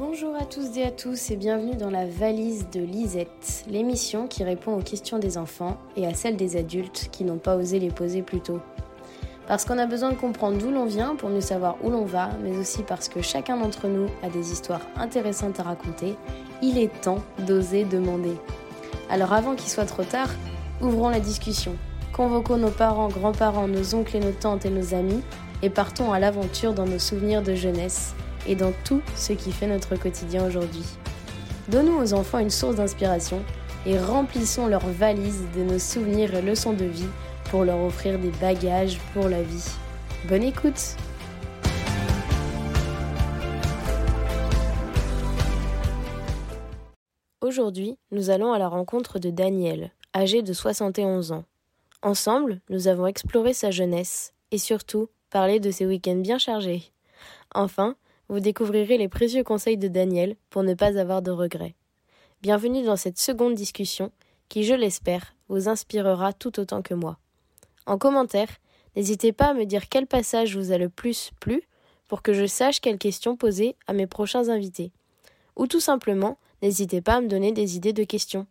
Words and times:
Bonjour 0.00 0.34
à 0.34 0.46
tous 0.46 0.78
et 0.78 0.84
à 0.84 0.90
tous 0.90 1.30
et 1.30 1.36
bienvenue 1.36 1.76
dans 1.76 1.90
la 1.90 2.06
valise 2.06 2.70
de 2.70 2.80
Lisette, 2.80 3.66
l'émission 3.68 4.28
qui 4.28 4.44
répond 4.44 4.74
aux 4.78 4.82
questions 4.82 5.18
des 5.18 5.36
enfants 5.36 5.76
et 5.94 6.06
à 6.06 6.14
celles 6.14 6.38
des 6.38 6.56
adultes 6.56 7.10
qui 7.12 7.22
n'ont 7.22 7.36
pas 7.36 7.54
osé 7.54 7.78
les 7.78 7.90
poser 7.90 8.22
plus 8.22 8.40
tôt. 8.40 8.60
Parce 9.46 9.66
qu'on 9.66 9.76
a 9.76 9.84
besoin 9.84 10.08
de 10.08 10.14
comprendre 10.14 10.56
d'où 10.56 10.70
l'on 10.70 10.86
vient 10.86 11.16
pour 11.16 11.28
mieux 11.28 11.42
savoir 11.42 11.76
où 11.84 11.90
l'on 11.90 12.06
va, 12.06 12.30
mais 12.42 12.56
aussi 12.56 12.82
parce 12.82 13.10
que 13.10 13.20
chacun 13.20 13.58
d'entre 13.58 13.88
nous 13.88 14.06
a 14.22 14.30
des 14.30 14.52
histoires 14.52 14.80
intéressantes 14.96 15.60
à 15.60 15.64
raconter, 15.64 16.16
il 16.62 16.78
est 16.78 17.02
temps 17.02 17.22
d'oser 17.46 17.84
demander. 17.84 18.38
Alors 19.10 19.34
avant 19.34 19.54
qu'il 19.54 19.68
soit 19.68 19.84
trop 19.84 20.04
tard, 20.04 20.30
ouvrons 20.80 21.10
la 21.10 21.20
discussion. 21.20 21.76
Convoquons 22.14 22.56
nos 22.56 22.70
parents, 22.70 23.08
grands-parents, 23.08 23.68
nos 23.68 23.94
oncles 23.94 24.16
et 24.16 24.20
nos 24.20 24.32
tantes 24.32 24.64
et 24.64 24.70
nos 24.70 24.94
amis 24.94 25.20
et 25.60 25.68
partons 25.68 26.10
à 26.10 26.18
l'aventure 26.18 26.72
dans 26.72 26.86
nos 26.86 26.98
souvenirs 26.98 27.42
de 27.42 27.54
jeunesse 27.54 28.14
et 28.46 28.54
dans 28.54 28.72
tout 28.84 29.02
ce 29.16 29.32
qui 29.32 29.52
fait 29.52 29.66
notre 29.66 29.96
quotidien 29.96 30.46
aujourd'hui. 30.46 30.84
Donnons 31.68 31.98
aux 31.98 32.14
enfants 32.14 32.38
une 32.38 32.50
source 32.50 32.76
d'inspiration 32.76 33.42
et 33.86 33.98
remplissons 33.98 34.66
leurs 34.66 34.86
valises 34.86 35.46
de 35.56 35.62
nos 35.62 35.78
souvenirs 35.78 36.34
et 36.34 36.42
leçons 36.42 36.72
de 36.72 36.84
vie 36.84 37.08
pour 37.50 37.64
leur 37.64 37.80
offrir 37.80 38.18
des 38.18 38.30
bagages 38.40 38.98
pour 39.12 39.28
la 39.28 39.42
vie. 39.42 39.70
Bonne 40.28 40.42
écoute 40.42 40.96
Aujourd'hui, 47.40 47.98
nous 48.12 48.30
allons 48.30 48.52
à 48.52 48.58
la 48.58 48.68
rencontre 48.68 49.18
de 49.18 49.30
Daniel, 49.30 49.92
âgé 50.14 50.42
de 50.42 50.52
71 50.52 51.32
ans. 51.32 51.44
Ensemble, 52.02 52.60
nous 52.68 52.86
avons 52.86 53.06
exploré 53.06 53.54
sa 53.54 53.70
jeunesse 53.70 54.34
et 54.52 54.58
surtout 54.58 55.08
parlé 55.30 55.58
de 55.58 55.70
ses 55.70 55.86
week-ends 55.86 56.16
bien 56.16 56.38
chargés. 56.38 56.92
Enfin, 57.54 57.96
vous 58.30 58.38
découvrirez 58.38 58.96
les 58.96 59.08
précieux 59.08 59.42
conseils 59.42 59.76
de 59.76 59.88
Daniel 59.88 60.36
pour 60.50 60.62
ne 60.62 60.74
pas 60.74 60.96
avoir 60.96 61.20
de 61.20 61.32
regrets. 61.32 61.74
Bienvenue 62.42 62.84
dans 62.84 62.94
cette 62.94 63.18
seconde 63.18 63.56
discussion 63.56 64.12
qui, 64.48 64.62
je 64.62 64.72
l'espère, 64.72 65.34
vous 65.48 65.68
inspirera 65.68 66.32
tout 66.32 66.60
autant 66.60 66.80
que 66.80 66.94
moi. 66.94 67.18
En 67.86 67.98
commentaire, 67.98 68.48
n'hésitez 68.94 69.32
pas 69.32 69.48
à 69.48 69.54
me 69.54 69.64
dire 69.64 69.88
quel 69.88 70.06
passage 70.06 70.56
vous 70.56 70.70
a 70.70 70.78
le 70.78 70.88
plus 70.88 71.32
plu 71.40 71.64
pour 72.06 72.22
que 72.22 72.32
je 72.32 72.46
sache 72.46 72.80
quelles 72.80 72.98
questions 72.98 73.36
poser 73.36 73.74
à 73.88 73.92
mes 73.92 74.06
prochains 74.06 74.48
invités. 74.48 74.92
Ou 75.56 75.66
tout 75.66 75.80
simplement, 75.80 76.38
n'hésitez 76.62 77.00
pas 77.00 77.16
à 77.16 77.20
me 77.20 77.28
donner 77.28 77.50
des 77.50 77.76
idées 77.76 77.92
de 77.92 78.04
questions. 78.04 78.46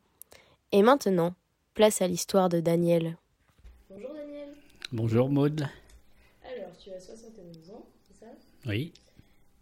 Et 0.74 0.82
maintenant, 0.82 1.34
place 1.74 2.02
à 2.02 2.08
l'histoire 2.08 2.50
de 2.50 2.60
Daniel. 2.60 3.16
Bonjour 3.90 4.14
Daniel. 4.14 4.50
Bonjour 4.92 5.30
Maude. 5.30 5.70
Alors, 6.44 6.76
tu 6.78 6.92
as 6.92 7.00
71 7.00 7.72
ans, 7.72 7.86
c'est 8.10 8.26
ça? 8.26 8.32
Oui. 8.66 8.92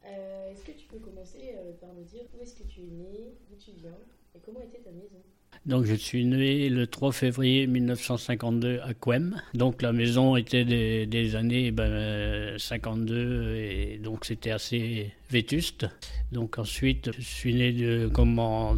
Euh, 0.08 0.52
est-ce 0.52 0.64
que 0.64 0.72
tu 0.72 0.88
peux 0.88 1.00
commencer 1.00 1.54
euh, 1.54 1.74
par 1.80 1.94
me 1.94 2.04
dire 2.04 2.24
où 2.34 2.42
est-ce 2.42 2.56
que 2.56 2.64
tu 2.64 2.82
es 2.82 2.92
né, 2.92 3.34
d'où 3.50 3.56
tu 3.58 3.72
viens 3.80 3.98
et 4.36 4.40
comment 4.40 4.62
était 4.62 4.80
ta 4.80 4.92
maison? 4.92 5.22
Donc 5.66 5.86
je 5.86 5.96
suis 5.96 6.26
né 6.26 6.70
le 6.70 6.88
3 6.88 7.12
février 7.12 7.68
1952 7.68 8.80
à 8.84 8.94
Quem. 8.94 9.42
Donc 9.54 9.82
la 9.82 9.92
maison 9.92 10.36
était 10.36 10.64
des, 10.64 11.36
années 11.36 11.72
ben, 11.72 12.58
52 12.58 13.56
et 13.56 13.98
donc 13.98 14.26
c'était 14.26 14.52
assez 14.52 15.12
vétuste. 15.30 15.88
Donc 16.32 16.58
ensuite 16.58 17.12
je 17.18 17.22
suis 17.22 17.54
né 17.54 17.74
de 17.74 18.10
comment 18.14 18.76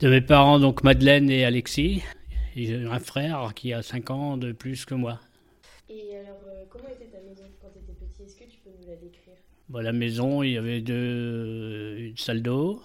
de 0.00 0.08
mes 0.08 0.20
parents 0.20 0.58
donc 0.60 0.82
Madeleine 0.82 1.28
et 1.30 1.44
Alexis. 1.44 2.02
J'ai 2.56 2.84
un 2.86 2.98
frère 2.98 3.52
qui 3.54 3.72
a 3.72 3.82
5 3.82 4.10
ans 4.10 4.36
de 4.36 4.52
plus 4.52 4.84
que 4.84 4.94
moi. 4.94 5.20
Et 5.90 6.16
alors 6.16 6.40
euh, 6.48 6.64
comment 6.70 6.88
était 6.88 7.06
ta 7.06 7.20
maison 7.20 7.44
quand 7.60 7.68
tu 7.72 7.78
étais 7.80 7.92
petit? 7.92 8.22
Est-ce 8.22 8.36
que 8.36 8.50
tu 8.50 8.58
peux 8.64 8.70
nous 8.80 8.88
la 8.88 8.96
décrire? 8.96 9.27
La 9.74 9.92
maison, 9.92 10.42
il 10.42 10.52
y 10.52 10.56
avait 10.56 10.80
deux, 10.80 11.96
une 11.98 12.16
salle 12.16 12.42
d'eau, 12.42 12.82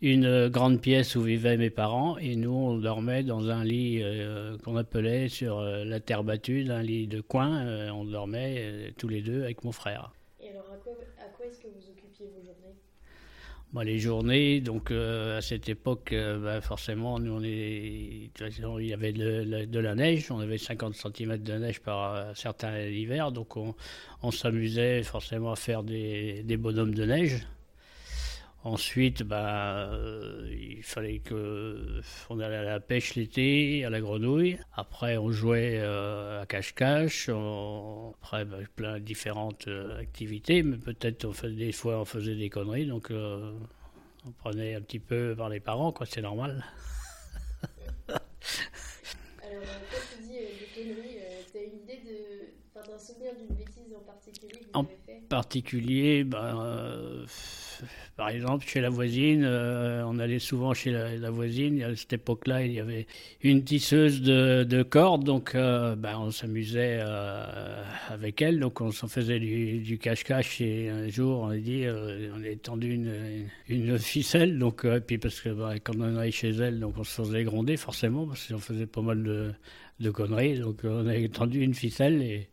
une 0.00 0.48
grande 0.48 0.80
pièce 0.80 1.16
où 1.16 1.22
vivaient 1.22 1.56
mes 1.56 1.70
parents, 1.70 2.18
et 2.18 2.36
nous, 2.36 2.52
on 2.52 2.78
dormait 2.78 3.22
dans 3.22 3.50
un 3.50 3.64
lit 3.64 4.00
euh, 4.02 4.56
qu'on 4.58 4.76
appelait 4.76 5.28
sur 5.28 5.58
euh, 5.58 5.84
la 5.84 6.00
terre 6.00 6.24
battue, 6.24 6.66
un 6.70 6.82
lit 6.82 7.06
de 7.06 7.20
coin. 7.20 7.66
Euh, 7.66 7.90
on 7.90 8.04
dormait 8.04 8.92
tous 8.96 9.08
les 9.08 9.22
deux 9.22 9.42
avec 9.42 9.64
mon 9.64 9.72
frère. 9.72 10.12
Et 10.40 10.50
alors, 10.50 10.70
à 10.72 10.76
quoi, 10.76 10.92
à 11.18 11.28
quoi 11.36 11.46
est-ce 11.46 11.60
que 11.60 11.66
vous 11.66 11.90
occupiez 11.90 12.26
vos 12.26 12.40
journées? 12.40 12.76
Les 13.82 13.98
journées, 13.98 14.60
donc 14.60 14.90
à 14.90 15.40
cette 15.40 15.68
époque, 15.68 16.14
bah, 16.14 16.60
forcément, 16.60 17.18
nous, 17.18 17.32
on 17.32 17.42
est, 17.42 18.30
il 18.40 18.86
y 18.86 18.92
avait 18.92 19.12
de, 19.12 19.78
la 19.78 19.94
neige, 19.94 20.30
on 20.30 20.40
avait 20.40 20.58
50 20.58 20.94
cm 20.94 21.38
de 21.38 21.52
neige 21.54 21.80
par 21.80 22.36
certains 22.36 22.80
hivers, 22.80 23.30
donc 23.30 23.56
on, 23.56 23.74
on 24.22 24.30
s'amusait 24.30 25.02
forcément 25.02 25.52
à 25.52 25.56
faire 25.56 25.82
des 25.82 26.56
bonhommes 26.58 26.94
de 26.94 27.04
neige. 27.04 27.46
Ensuite, 28.64 29.22
bah, 29.22 29.88
euh, 29.92 30.48
il 30.52 30.82
fallait 30.82 31.20
que 31.20 32.00
on 32.28 32.40
allait 32.40 32.56
à 32.56 32.62
la 32.64 32.80
pêche 32.80 33.14
l'été, 33.14 33.84
à 33.84 33.90
la 33.90 34.00
grenouille. 34.00 34.58
Après, 34.74 35.16
on 35.16 35.30
jouait 35.30 35.78
euh, 35.80 36.42
à 36.42 36.46
cache-cache. 36.46 37.28
Après, 37.28 38.44
bah, 38.44 38.58
plein 38.74 38.94
de 38.94 39.04
différentes 39.04 39.68
euh, 39.68 40.00
activités, 40.00 40.62
mais 40.62 40.76
peut-être 40.76 41.24
on 41.24 41.48
des 41.48 41.72
fois 41.72 42.00
on 42.00 42.04
faisait 42.04 42.34
des 42.36 42.50
conneries, 42.50 42.86
donc 42.86 43.10
on 43.12 44.30
prenait 44.38 44.74
un 44.74 44.80
petit 44.80 44.98
peu 45.00 45.34
par 45.36 45.48
les 45.48 45.60
parents, 45.60 45.92
quoi. 45.92 46.06
C'est 46.06 46.22
normal. 46.22 46.64
Alors, 49.42 49.64
quand 49.90 50.00
tu 50.10 50.22
dis 50.22 50.38
des 50.38 50.68
conneries, 50.74 51.18
tu 51.50 51.58
as 51.58 51.62
une 51.62 51.78
idée 51.82 52.00
de, 52.04 52.54
enfin, 52.74 52.92
un 52.94 52.98
souvenir 52.98 53.34
d'une 53.36 53.54
bêtise 53.56 53.94
en 53.96 54.02
particulier 54.02 54.60
que 54.60 54.70
vous 54.72 54.74
En 54.74 54.86
avez 54.86 54.98
fait? 55.06 55.22
particulier, 55.28 56.24
ben 56.24 57.24
par 58.16 58.28
exemple, 58.30 58.66
chez 58.66 58.80
la 58.80 58.90
voisine, 58.90 59.42
euh, 59.44 60.02
on 60.06 60.18
allait 60.18 60.38
souvent 60.38 60.74
chez 60.74 60.90
la, 60.90 61.30
voisine. 61.30 61.82
À 61.82 61.94
cette 61.94 62.12
époque-là, 62.12 62.64
il 62.64 62.72
y 62.72 62.80
avait 62.80 63.06
une 63.42 63.64
tisseuse 63.64 64.22
de, 64.22 64.82
cordes, 64.82 65.24
donc 65.24 65.54
euh, 65.54 65.96
ben, 65.96 66.18
on 66.18 66.30
s'amusait 66.30 66.98
euh, 67.00 67.82
avec 68.08 68.42
elle. 68.42 68.58
Donc 68.60 68.80
on 68.80 68.90
s'en 68.90 69.08
faisait 69.08 69.38
du 69.38 69.98
cache-cache. 69.98 70.60
Et 70.60 70.88
un 70.88 71.08
jour, 71.08 71.40
on 71.40 71.48
a 71.48 71.56
dit, 71.56 71.84
on 71.88 72.42
a 72.42 72.56
tendu 72.56 72.94
une, 73.68 73.98
ficelle. 73.98 74.58
Donc, 74.58 74.86
puis 75.06 75.18
parce 75.18 75.40
que 75.40 75.50
ben, 75.50 75.76
quand 75.82 75.94
on 75.98 76.16
allait 76.16 76.30
chez 76.30 76.50
elle, 76.50 76.80
donc 76.80 76.94
on 76.98 77.04
se 77.04 77.22
faisait 77.22 77.44
gronder 77.44 77.76
forcément 77.76 78.26
parce 78.26 78.48
qu'on 78.48 78.58
faisait 78.58 78.86
pas 78.86 79.02
mal 79.02 79.22
de, 79.22 79.52
de 80.00 80.10
conneries. 80.10 80.58
Donc 80.58 80.80
on 80.84 81.06
a 81.06 81.28
tendu 81.28 81.60
une 81.62 81.74
ficelle 81.74 82.22
et 82.22 82.48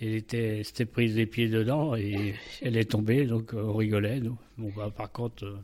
elle 0.00 0.14
était, 0.14 0.62
s'était 0.62 0.84
prise 0.84 1.16
les 1.16 1.26
pieds 1.26 1.48
dedans 1.48 1.94
et 1.94 2.34
elle 2.62 2.76
est 2.76 2.90
tombée, 2.90 3.26
donc 3.26 3.52
on 3.54 3.74
rigolait. 3.74 4.20
Nous. 4.20 4.38
Bon, 4.58 4.70
bah, 4.76 4.90
par 4.94 5.10
contre, 5.10 5.44
euh, 5.44 5.58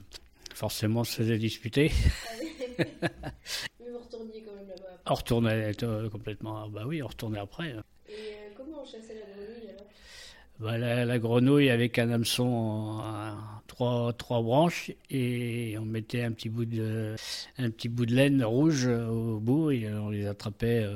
forcément, 0.54 1.00
on 1.00 1.04
se 1.04 1.16
faisait 1.16 1.38
disputer. 1.38 1.90
Mais 2.78 2.86
vous 3.90 3.98
retourniez 3.98 4.42
quand 4.42 4.54
même 4.54 4.68
là-bas 4.68 5.00
On 5.06 5.14
retournait 5.14 5.72
euh, 5.82 6.08
complètement. 6.08 6.68
Bah 6.68 6.84
oui, 6.86 7.02
on 7.02 7.08
retournait 7.08 7.40
après. 7.40 7.70
Et 7.70 7.74
euh, 7.74 7.78
comment 8.56 8.82
on 8.82 8.84
chassait 8.86 9.14
la 9.14 9.34
grenouille 9.34 9.68
alors? 9.68 9.86
Bah, 10.60 10.78
la, 10.78 11.18
grenouille 11.18 11.70
avec 11.70 11.98
un 11.98 12.10
hameçon 12.10 13.00
à 13.02 13.62
trois, 13.66 14.12
trois 14.14 14.40
branches 14.40 14.92
et 15.10 15.76
on 15.78 15.84
mettait 15.84 16.22
un 16.22 16.32
petit 16.32 16.48
bout 16.48 16.64
de, 16.64 17.16
un 17.58 17.70
petit 17.70 17.88
bout 17.88 18.06
de 18.06 18.14
laine 18.14 18.42
rouge 18.44 18.86
au 18.86 19.40
bout 19.40 19.72
et 19.72 19.92
on 19.92 20.10
les 20.10 20.26
attrapait 20.26 20.86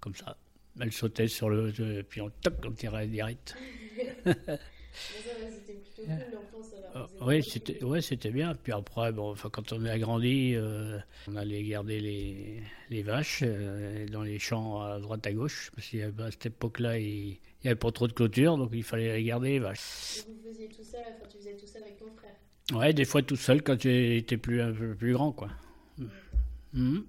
comme 0.00 0.14
ça 0.14 0.36
elle 0.80 0.92
sautait 0.92 1.28
sur 1.28 1.48
le. 1.50 1.72
Euh, 1.80 2.02
puis 2.08 2.20
on, 2.20 2.30
toc, 2.30 2.54
on 2.64 2.72
tirait 2.72 3.06
direct. 3.06 3.56
oui, 7.20 7.42
c'était 7.42 7.82
ouais, 7.84 8.00
c'était 8.00 8.30
bien. 8.30 8.54
Puis 8.54 8.72
après, 8.72 9.12
bon, 9.12 9.30
enfin, 9.32 9.50
quand 9.50 9.72
on 9.72 9.84
a 9.84 9.98
grandi, 9.98 10.54
euh, 10.54 10.98
on 11.28 11.36
allait 11.36 11.62
garder 11.62 12.00
les, 12.00 12.62
les 12.90 13.02
vaches 13.02 13.42
euh, 13.42 14.06
dans 14.08 14.22
les 14.22 14.38
champs 14.38 14.82
à 14.82 14.98
droite 14.98 15.26
à 15.26 15.32
gauche, 15.32 15.70
parce 15.74 15.88
qu'à 15.88 16.10
cette 16.30 16.46
époque-là, 16.46 16.98
il 16.98 17.38
n'y 17.64 17.66
avait 17.66 17.74
pas 17.74 17.92
trop 17.92 18.08
de 18.08 18.12
clôture, 18.12 18.56
donc 18.56 18.70
il 18.72 18.82
fallait 18.82 19.16
les 19.16 19.24
garder 19.24 19.50
les 19.50 19.58
vaches. 19.58 20.18
Et 20.18 20.22
vous 20.30 20.48
faisiez 20.48 20.68
tout 20.68 20.82
ça, 20.82 20.98
enfin, 21.00 21.28
tu 21.30 21.38
faisais 21.38 21.56
tout 21.56 21.66
ça 21.66 21.78
avec 21.80 21.98
ton 21.98 22.10
frère? 22.16 22.78
Ouais, 22.78 22.92
des 22.92 23.04
fois 23.04 23.22
tout 23.22 23.36
seul 23.36 23.62
quand 23.62 23.76
tu 23.76 24.16
étais 24.16 24.36
plus, 24.36 24.62
un 24.62 24.72
peu 24.72 24.94
plus 24.94 25.12
grand, 25.12 25.32
quoi. 25.32 25.48
Mm. 25.98 26.06
Mm. 26.74 27.04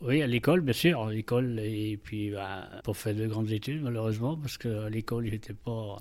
Oui, 0.00 0.22
à 0.22 0.26
l'école, 0.26 0.60
bien 0.60 0.72
sûr, 0.72 1.02
à 1.02 1.12
l'école, 1.12 1.58
et 1.58 1.98
puis 2.02 2.30
bah, 2.30 2.68
pour 2.84 2.96
faire 2.96 3.14
de 3.14 3.26
grandes 3.26 3.50
études, 3.50 3.82
malheureusement, 3.82 4.36
parce 4.36 4.58
qu'à 4.58 4.88
l'école, 4.90 5.26
j'étais 5.30 5.54
pas. 5.54 5.96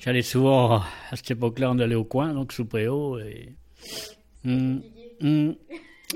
J'allais 0.00 0.22
souvent, 0.22 0.76
à 0.76 1.16
cette 1.16 1.32
époque-là, 1.32 1.72
on 1.72 1.78
allait 1.78 1.94
au 1.94 2.04
coin, 2.04 2.32
donc 2.34 2.52
sous 2.52 2.64
préau, 2.64 3.18
et. 3.18 3.52
Hum, 4.44 4.82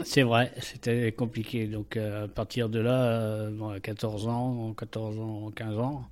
c'est 0.05 0.23
vrai, 0.23 0.53
c'était 0.61 1.13
compliqué. 1.13 1.67
Donc 1.67 1.97
euh, 1.97 2.25
à 2.25 2.29
partir 2.29 2.69
de 2.69 2.81
là, 2.81 3.47
à 3.47 3.81
14 3.81 4.27
ans, 4.29 4.75
14 4.75 5.19
ans, 5.21 5.51
15 5.55 5.79
ans, 5.79 6.05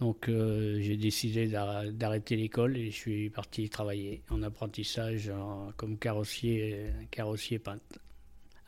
donc 0.00 0.28
euh, 0.28 0.78
j'ai 0.80 0.96
décidé 0.96 1.48
d'arrêter 1.48 2.36
l'école 2.36 2.76
et 2.76 2.90
je 2.90 2.96
suis 2.96 3.30
parti 3.30 3.68
travailler 3.68 4.22
en 4.30 4.42
apprentissage 4.42 5.32
comme 5.76 5.98
carrossier, 5.98 6.92
carrossier 7.10 7.58
peintre 7.58 7.98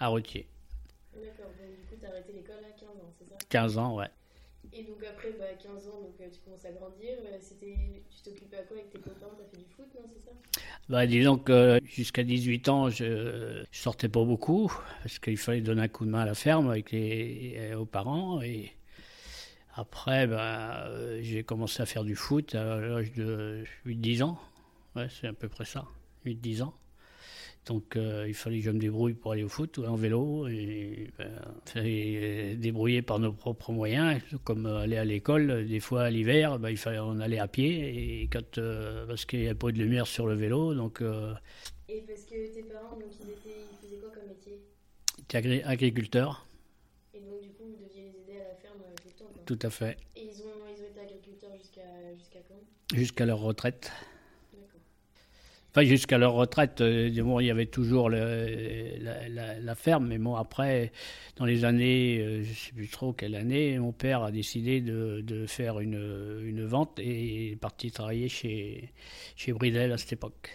à 0.01 0.09
Routier. 0.09 0.47
D'accord, 1.15 1.53
donc 1.59 1.75
du 1.75 1.85
coup, 1.85 1.97
tu 1.99 2.05
as 2.07 2.09
arrêté 2.09 2.33
l'école 2.33 2.63
à 2.65 2.73
15 2.73 3.01
ans, 3.01 3.13
c'est 3.19 3.27
ça? 3.29 3.37
15 3.49 3.79
ans, 3.79 3.97
ouais. 3.97 4.09
Et 4.73 4.83
donc 4.83 5.03
après, 5.05 5.33
bah, 5.39 5.45
15 5.61 5.89
ans, 5.89 6.01
donc, 6.03 6.15
tu 6.33 6.41
commences 6.41 6.65
à 6.65 6.73
grandir. 6.73 7.15
C'était, 7.41 8.05
tu 8.11 8.23
t'occupais 8.23 8.59
à 8.59 8.65
quoi 8.65 8.77
avec 8.77 8.91
tes 8.91 9.01
copains? 9.01 9.31
Tu 9.37 9.43
as 9.43 9.47
fait 9.47 9.57
du 9.57 9.69
foot, 9.69 9.89
non 9.95 10.03
C'est 10.13 10.21
ça? 10.25 10.31
Bah, 10.89 11.07
Disons 11.07 11.39
que 11.39 11.81
jusqu'à 11.85 12.23
18 12.25 12.69
ans, 12.69 12.91
je, 12.91 13.65
je 13.71 13.79
sortais 13.79 14.09
pas 14.09 14.25
beaucoup 14.25 14.73
parce 15.03 15.19
qu'il 15.19 15.37
fallait 15.39 15.61
donner 15.61 15.83
un 15.83 15.89
coup 15.89 16.05
de 16.05 16.11
main 16.11 16.21
à 16.21 16.27
la 16.27 16.35
ferme 16.35 16.71
avec 16.71 16.91
les, 16.93 17.75
aux 17.75 17.87
parents. 17.87 18.41
Et 18.43 18.73
après, 19.75 20.27
bah, 20.27 20.89
j'ai 21.23 21.43
commencé 21.45 21.83
à 21.83 21.87
faire 21.87 22.05
du 22.05 22.17
foot 22.17 22.55
à 22.55 22.81
l'âge 22.81 23.13
de 23.13 23.65
8-10 23.85 24.23
ans. 24.23 24.39
Ouais, 24.97 25.09
c'est 25.11 25.27
à 25.29 25.33
peu 25.33 25.49
près 25.49 25.65
ça, 25.65 25.87
8-10 26.25 26.63
ans. 26.63 26.75
Donc 27.67 27.97
euh, 27.97 28.27
il 28.29 28.35
fallait 28.35 28.59
que 28.59 28.65
je 28.65 28.71
me 28.71 28.79
débrouille 28.79 29.15
pour 29.15 29.33
aller 29.33 29.45
au 29.45 29.49
foot 29.49 29.79
en 29.79 29.95
vélo. 29.97 30.49
Et 30.49 31.00
il 31.67 31.71
fallait 31.73 32.55
débrouiller 32.57 33.03
par 33.03 33.19
nos 33.19 33.33
propres 33.33 33.73
moyens, 33.73 34.21
comme 34.45 34.67
aller 34.67 34.97
à 34.97 35.05
l'école. 35.05 35.67
Des 35.67 35.81
fois 35.81 36.03
à 36.03 36.11
l'hiver, 36.11 36.59
ben, 36.59 36.71
il 36.71 36.77
fallait 36.77 36.99
on 36.99 37.21
allait 37.21 37.39
à 37.39 37.49
pied 37.49 38.23
et 38.23 38.29
quand 38.29 38.59
euh, 38.59 39.07
parce 39.07 39.25
qu'il 39.25 39.41
n'y 39.41 39.47
avait 39.47 39.55
pas 39.55 39.71
de 39.71 39.79
lumière 39.79 40.07
sur 40.07 40.27
le 40.27 40.35
vélo, 40.35 40.75
donc. 40.75 41.01
Euh, 41.01 41.35
et 41.89 42.03
parce 42.07 42.23
que 42.23 42.55
tes 42.55 42.63
parents, 42.63 42.97
donc 42.97 43.11
ils, 43.21 43.31
étaient, 43.31 43.61
ils 43.73 43.87
faisaient 43.87 44.01
quoi 44.01 44.11
comme 44.11 44.29
métier? 44.29 44.61
Ils 45.19 45.23
étaient 45.23 45.65
agriculteurs. 45.65 46.47
Et 47.15 47.21
donc 47.21 47.41
du 47.43 47.49
coup 47.51 47.65
vous 47.65 47.85
deviez 47.85 48.03
les 48.03 48.21
aider 48.21 48.41
à 48.41 48.49
la 48.49 48.55
ferme 48.57 48.81
tout 48.97 49.09
le 49.09 49.13
temps. 49.13 49.43
Tout 49.47 49.59
à 49.63 49.71
fait. 49.71 49.97
Et 50.17 50.25
ils 50.25 50.43
ont, 50.43 50.67
ils 50.77 50.83
ont 50.83 50.87
été 50.87 51.01
agriculteurs 51.01 51.53
jusqu'à 51.59 52.15
jusqu'à 52.17 52.39
quand? 52.49 52.97
Jusqu'à 52.97 53.27
leur 53.27 53.39
retraite. 53.41 53.93
Enfin, 55.73 55.85
jusqu'à 55.85 56.19
leur 56.19 56.33
retraite, 56.33 56.81
euh, 56.81 57.23
bon, 57.23 57.39
il 57.39 57.47
y 57.47 57.51
avait 57.51 57.67
toujours 57.67 58.11
la, 58.11 59.75
ferme, 59.77 60.09
mais 60.09 60.19
bon, 60.19 60.35
après, 60.35 60.91
dans 61.37 61.45
les 61.45 61.65
années, 61.65 62.19
euh, 62.19 62.43
je 62.43 62.49
ne 62.49 62.55
sais 62.55 62.73
plus 62.73 62.89
trop 62.89 63.13
quelle 63.13 63.37
année, 63.37 63.79
mon 63.79 63.93
père 63.93 64.25
a 64.25 64.33
décidé 64.33 64.81
de, 64.81 65.47
faire 65.47 65.79
une, 65.79 66.65
vente 66.65 66.99
et 66.99 67.53
est 67.53 67.57
parti 67.57 67.93
travailler 67.93 68.29
chez, 68.29 68.93
Bridel 69.49 69.93
à 69.93 69.99
cette 69.99 70.13
époque. 70.13 70.51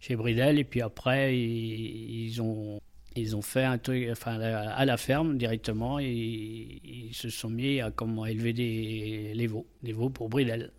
Chez 0.00 0.16
Bridel, 0.16 0.58
et 0.58 0.64
puis 0.64 0.80
après, 0.80 1.38
ils, 1.38 2.40
ont, 2.40 2.80
ils 3.16 3.36
ont 3.36 3.42
fait 3.42 3.64
un 3.64 3.76
truc, 3.76 4.08
enfin, 4.10 4.40
à 4.40 4.84
la 4.86 4.96
ferme 4.96 5.36
directement, 5.36 6.00
et 6.00 6.10
ils 6.10 7.14
se 7.14 7.28
sont 7.28 7.50
mis 7.50 7.82
à 7.82 7.90
comment 7.90 8.24
élever 8.24 8.54
des, 8.54 9.46
veaux, 9.46 9.66
des 9.82 9.92
veaux 9.92 10.08
pour 10.08 10.30
Bridel. 10.30 10.70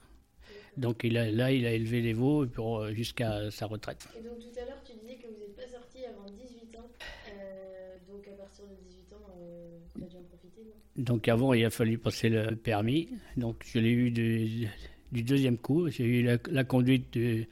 Donc 0.78 1.04
il 1.04 1.18
a, 1.18 1.32
là, 1.32 1.52
il 1.52 1.66
a 1.66 1.72
élevé 1.72 2.02
les 2.02 2.14
veaux 2.14 2.46
pour, 2.48 2.80
euh, 2.80 2.94
jusqu'à 2.94 3.50
sa 3.52 3.66
retraite. 3.66 4.08
Et 4.18 4.24
donc 4.24 4.40
tout 4.40 4.60
à 4.60 4.66
l'heure, 4.66 4.82
tu 4.86 4.94
disais 4.94 5.16
que 5.16 5.28
vous 5.28 5.40
n'êtes 5.40 5.56
pas 5.56 5.68
sorti 5.68 6.06
avant 6.06 6.26
18 6.26 6.78
ans. 6.78 6.90
Euh, 7.30 7.96
donc 8.08 8.28
à 8.28 8.32
partir 8.32 8.66
de 8.66 8.76
18 8.88 9.14
ans, 9.14 9.28
euh, 9.40 9.78
tu 9.98 10.04
as 10.04 10.08
dû 10.08 10.18
en 10.18 10.24
profiter 10.24 10.62
Donc 10.98 11.28
avant, 11.28 11.54
il 11.54 11.64
a 11.64 11.70
fallu 11.70 11.98
passer 11.98 12.30
le 12.30 12.56
permis. 12.56 13.10
Donc 13.38 13.64
je 13.66 13.80
l'ai 13.80 13.92
eu 13.92 14.12
du, 14.12 14.68
du 15.14 15.24
deuxième 15.24 15.58
coup. 15.58 15.90
J'ai 15.90 16.04
eu 16.04 16.24
la, 16.24 16.64
conduite 16.66 17.14
du, 17.14 17.48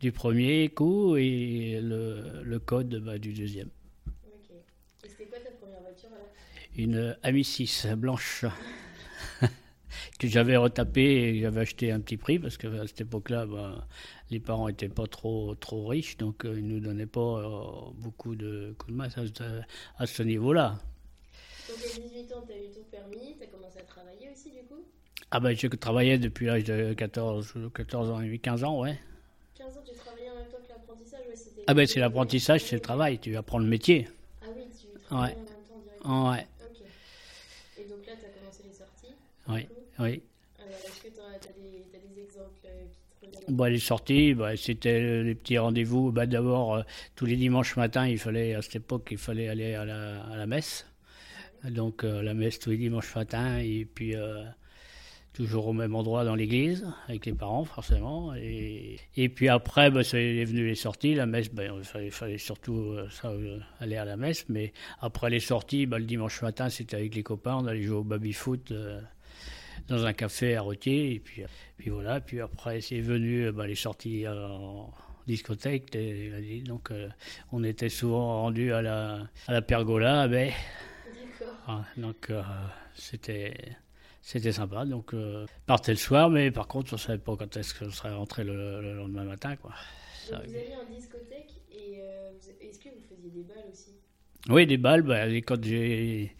du, 0.00 0.10
premier 0.10 0.70
coup 0.70 1.16
et 1.16 1.78
le, 1.82 2.42
le 2.42 2.58
code 2.58 2.96
bah, 3.04 3.18
du 3.18 3.34
deuxième. 3.34 3.68
Ok. 4.06 4.56
Et 5.04 5.08
c'était 5.08 5.26
quoi 5.26 5.38
ta 5.40 5.50
première 5.50 5.80
voiture 5.80 6.08
alors? 6.08 6.30
Une 6.74 7.16
Ami 7.22 7.44
6 7.44 7.88
blanche. 7.98 8.46
Que 10.18 10.28
j'avais 10.28 10.56
retapé 10.56 11.02
et 11.02 11.40
j'avais 11.40 11.60
acheté 11.60 11.92
un 11.92 12.00
petit 12.00 12.16
prix 12.16 12.38
parce 12.38 12.56
qu'à 12.56 12.86
cette 12.86 13.02
époque-là, 13.02 13.46
bah, 13.46 13.86
les 14.30 14.40
parents 14.40 14.68
n'étaient 14.68 14.88
pas 14.88 15.06
trop, 15.06 15.54
trop 15.54 15.86
riches, 15.86 16.16
donc 16.16 16.44
euh, 16.44 16.54
ils 16.56 16.66
ne 16.66 16.74
nous 16.74 16.80
donnaient 16.80 17.06
pas 17.06 17.20
euh, 17.20 17.90
beaucoup 17.96 18.34
de 18.34 18.74
coups 18.78 18.92
de 18.92 18.96
main 18.96 19.08
à, 19.98 20.06
ce 20.06 20.22
niveau-là. 20.22 20.78
Donc 21.68 21.78
à 21.78 22.00
18 22.00 22.32
ans, 22.32 22.44
tu 22.46 22.52
as 22.52 22.56
eu 22.56 22.70
ton 22.70 22.82
permis, 22.90 23.36
tu 23.36 23.44
as 23.44 23.46
commencé 23.46 23.78
à 23.78 23.82
travailler 23.82 24.30
aussi 24.32 24.50
du 24.50 24.64
coup? 24.66 24.82
Ah 25.30 25.40
ben, 25.40 25.56
j'ai 25.56 25.68
travaillé 25.68 26.18
depuis 26.18 26.46
l'âge 26.46 26.64
de 26.64 26.94
14, 26.94 27.54
14 27.74 28.10
ans, 28.10 28.20
15 28.42 28.64
ans, 28.64 28.80
ouais. 28.80 28.98
15 29.54 29.76
ans, 29.76 29.80
tu 29.86 29.94
travaillais 29.94 30.30
en 30.30 30.36
même 30.36 30.46
temps 30.46 30.58
que 30.64 30.68
l'apprentissage 30.68 31.20
ouais, 31.28 31.62
Ah 31.66 31.74
ben 31.74 31.86
c'est 31.86 32.00
l'apprentissage, 32.00 32.64
c'est 32.64 32.76
le 32.76 32.82
travail, 32.82 33.18
tu 33.18 33.36
apprends 33.36 33.58
le 33.58 33.66
métier. 33.66 34.08
Ah 34.42 34.46
oui, 34.56 34.62
tu 34.70 34.86
travailles 35.00 35.30
ouais. 35.30 35.36
en 35.36 35.38
même 35.38 35.46
temps 35.46 35.82
directement. 35.84 36.30
Ouais. 36.30 36.46
Ok. 36.62 36.86
Et 37.78 37.84
donc 37.84 38.06
là, 38.06 38.12
tu 38.18 38.26
as 38.26 38.40
commencé 38.40 38.62
les 38.64 38.72
sorties 38.72 39.14
Oui. 39.48 39.81
Oui. 40.02 40.20
Est-ce 40.58 41.00
que 41.00 41.08
tu 41.08 41.20
as, 41.20 41.38
des, 41.38 42.20
exemples 42.20 42.66
euh, 42.66 42.84
qui 43.20 43.30
te 43.30 43.52
bah, 43.52 43.70
Les 43.70 43.78
sorties, 43.78 44.34
bah, 44.34 44.56
c'était 44.56 45.22
les 45.22 45.34
petits 45.34 45.58
rendez-vous. 45.58 46.10
Bah, 46.10 46.26
D'abord, 46.26 46.74
euh, 46.74 46.82
tous 47.14 47.26
les 47.26 47.36
dimanches 47.36 47.76
matin, 47.76 48.08
il 48.08 48.18
fallait, 48.18 48.54
à 48.54 48.62
cette 48.62 48.76
époque, 48.76 49.08
il 49.12 49.18
fallait 49.18 49.48
aller 49.48 49.74
à 49.74 49.84
la, 49.84 50.24
à 50.24 50.36
la 50.36 50.46
messe. 50.46 50.86
Donc, 51.64 52.02
euh, 52.02 52.20
la 52.22 52.34
messe 52.34 52.58
tous 52.58 52.70
les 52.70 52.78
dimanches 52.78 53.14
matin, 53.14 53.58
et 53.58 53.84
puis 53.84 54.14
toujours 55.32 55.68
au 55.68 55.72
même 55.72 55.94
endroit 55.94 56.24
dans 56.24 56.34
l'église, 56.34 56.86
avec 57.08 57.24
les 57.24 57.32
parents, 57.32 57.64
forcément. 57.64 58.34
Et, 58.34 58.96
et 59.16 59.28
puis 59.28 59.48
après, 59.48 59.90
bah, 59.90 60.02
c'est 60.02 60.44
venu 60.44 60.66
les 60.66 60.74
sorties. 60.74 61.14
La 61.14 61.26
messe, 61.26 61.48
bah, 61.48 61.62
il 61.64 61.84
fallait, 61.84 62.10
fallait 62.10 62.38
surtout 62.38 62.96
ça, 63.10 63.32
aller 63.78 63.96
à 63.96 64.04
la 64.04 64.16
messe. 64.16 64.48
Mais 64.48 64.72
après 65.00 65.30
les 65.30 65.40
sorties, 65.40 65.86
le 65.86 66.00
dimanche 66.00 66.42
matin, 66.42 66.68
c'était 66.70 66.96
avec 66.96 67.14
les 67.14 67.22
copains. 67.22 67.54
On 67.54 67.66
allait 67.66 67.82
jouer 67.82 67.98
au 67.98 68.04
baby-foot 68.04 68.72
dans 69.88 70.06
un 70.06 70.12
café 70.12 70.56
à 70.56 70.62
Rotier. 70.62 71.14
Et 71.14 71.20
puis, 71.20 71.42
puis 71.76 71.90
voilà. 71.90 72.20
Puis 72.20 72.40
après, 72.40 72.80
c'est 72.80 73.00
venu 73.00 73.50
bah, 73.52 73.66
les 73.66 73.74
sorties 73.74 74.26
en 74.28 74.92
discothèque. 75.26 75.96
donc, 76.64 76.90
euh, 76.90 77.08
on 77.52 77.64
était 77.64 77.88
souvent 77.88 78.42
rendu 78.42 78.72
à 78.72 78.82
la, 78.82 79.26
à 79.46 79.52
la 79.52 79.62
pergola. 79.62 80.28
Mais, 80.28 80.52
ah, 81.66 81.84
donc, 81.96 82.30
euh, 82.30 82.42
c'était. 82.94 83.54
C'était 84.24 84.52
sympa, 84.52 84.84
donc 84.84 85.14
euh, 85.14 85.46
partait 85.66 85.90
le 85.90 85.98
soir, 85.98 86.30
mais 86.30 86.52
par 86.52 86.68
contre, 86.68 86.92
on 86.92 86.94
ne 86.94 87.00
savait 87.00 87.18
pas 87.18 87.34
quand 87.36 87.56
est-ce 87.56 87.74
qu'on 87.74 87.90
serait 87.90 88.14
rentré 88.14 88.44
le, 88.44 88.94
lendemain 88.94 89.24
matin. 89.24 89.56
Quoi. 89.56 89.72
vous 90.28 90.34
alliez 90.36 90.76
en 90.80 90.88
discothèque 90.88 91.50
et 91.72 91.98
est-ce 92.60 92.78
que 92.78 92.88
vous 92.90 93.00
faisiez 93.00 93.30
des 93.30 93.42
balles 93.42 93.64
aussi? 93.68 93.96
Oui, 94.48 94.66
des 94.66 94.76
balles. 94.76 95.02
Bah, 95.02 95.26
quand 95.28 95.62
j'ai, 95.62 96.34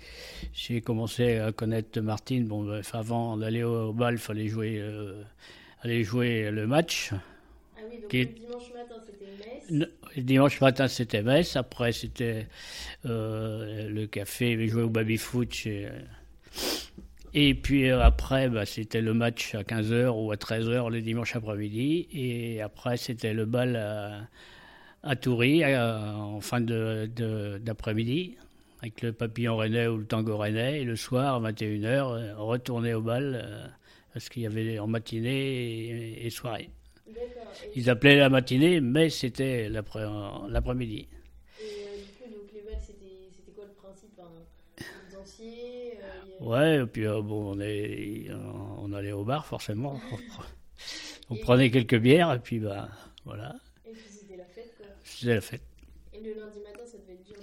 j'ai 0.52 0.81
commencé 0.81 1.38
à 1.38 1.52
connaître 1.52 2.00
Martine, 2.00 2.46
bon, 2.46 2.64
bah, 2.64 2.81
avant 2.93 3.37
d'aller 3.37 3.62
au, 3.62 3.93
bal, 3.93 4.14
il 4.14 4.19
fallait 4.19 4.49
jouer, 4.49 4.78
euh, 4.81 5.22
aller 5.82 6.02
jouer 6.02 6.50
le 6.50 6.66
match. 6.66 7.10
Ah 7.12 7.81
oui, 7.90 8.00
donc 8.00 8.12
le 8.12 8.25
dimanche 8.25 8.72
matin, 8.75 8.94
c'était 9.06 9.78
Metz 9.78 9.88
Le 10.16 10.22
dimanche 10.22 10.60
matin, 10.60 10.88
c'était 10.88 11.22
Metz. 11.22 11.56
Après, 11.56 11.93
c'était 11.93 12.49
euh, 13.06 13.88
le 13.88 14.06
café, 14.06 14.66
jouer 14.69 14.82
au 14.82 14.90
baby-foot. 14.90 15.52
Chez... 15.55 15.88
Et 17.34 17.55
puis 17.55 17.88
euh, 17.88 18.02
après, 18.02 18.48
bah, 18.48 18.66
c'était 18.66 19.00
le 19.00 19.14
match 19.14 19.55
à 19.55 19.62
15h 19.62 20.08
ou 20.08 20.32
à 20.32 20.37
13h 20.37 20.90
le 20.90 21.00
dimanche 21.00 21.34
après-midi. 21.37 22.08
Et 22.12 22.60
après, 22.60 22.96
c'était 22.96 23.32
le 23.32 23.46
bal 23.46 23.77
à 23.77 24.29
à 25.03 25.17
Toury 25.17 25.65
euh, 25.65 26.13
en 26.15 26.41
fin 26.41 26.61
d'après-midi 26.61 28.37
avec 28.81 29.03
le 29.03 29.13
papillon 29.13 29.56
rennais 29.56 29.87
ou 29.87 29.99
le 29.99 30.06
tango 30.06 30.37
rennais 30.37 30.82
et 30.82 30.85
le 30.85 30.97
soir 30.97 31.44
à 31.44 31.53
21h 31.53 31.87
euh, 31.87 32.35
retourner 32.37 32.94
au 32.94 33.01
bal 33.01 33.41
euh, 33.43 33.67
parce 34.13 34.29
qu'il 34.29 34.43
y 34.43 34.47
avait 34.47 34.79
en 34.79 34.87
matinée 34.87 36.25
et, 36.25 36.31
soirée. 36.31 36.69
Ils 37.75 37.89
appelaient 37.89 38.17
la 38.17 38.29
matinée 38.29 38.81
mais 38.81 39.09
c'était 39.11 39.69
l'après-midi. 39.69 41.09
Et 41.61 41.99
du 41.99 42.13
coup 42.13 42.31
donc 42.31 42.53
les 42.55 42.61
balles 42.61 42.81
c'était 42.81 43.53
quoi 43.55 43.65
le 43.65 43.73
principe 43.73 44.21
hein 44.21 44.85
Ouais 46.41 46.82
et 46.82 46.87
puis 46.87 47.05
bon 47.06 47.55
on, 47.56 47.61
est, 47.61 48.29
on 48.79 48.93
allait 48.93 49.13
au 49.13 49.25
bar 49.25 49.47
forcément. 49.47 50.01
on 51.31 51.37
prenait 51.37 51.71
quelques 51.71 51.99
bières 51.99 52.32
et 52.32 52.39
puis 52.39 52.59
bah 52.59 52.89
voilà. 53.25 53.56
C'était 55.22 55.34
la 55.36 55.41
fête. 55.41 55.62
Et 56.12 56.20
le 56.20 56.34
lundi 56.34 56.58
matin, 56.58 56.82
ça 56.84 56.98
devait 56.98 57.12
être 57.12 57.22
dur 57.22 57.36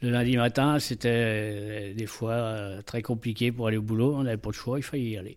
Le 0.00 0.10
lundi 0.10 0.36
matin, 0.36 0.78
c'était 0.78 1.08
euh, 1.10 1.92
des 1.92 2.06
fois 2.06 2.34
euh, 2.34 2.82
très 2.82 3.02
compliqué 3.02 3.50
pour 3.50 3.66
aller 3.66 3.78
au 3.78 3.82
boulot. 3.82 4.14
On 4.14 4.22
n'avait 4.22 4.36
pas 4.36 4.50
de 4.50 4.54
choix, 4.54 4.78
il 4.78 4.84
fallait 4.84 5.02
y 5.02 5.16
aller. 5.16 5.36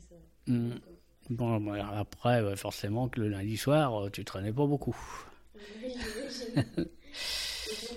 Ça. 0.00 0.16
Mm. 0.48 0.72
Bon, 1.30 1.60
bah, 1.60 1.88
après, 1.96 2.56
forcément, 2.56 3.08
que 3.08 3.20
le 3.20 3.28
lundi 3.28 3.56
soir, 3.56 4.06
euh, 4.06 4.10
tu 4.10 4.24
traînais 4.24 4.52
pas 4.52 4.66
beaucoup. 4.66 4.96
Oui, 5.54 5.92
j'imagine. 5.94 6.88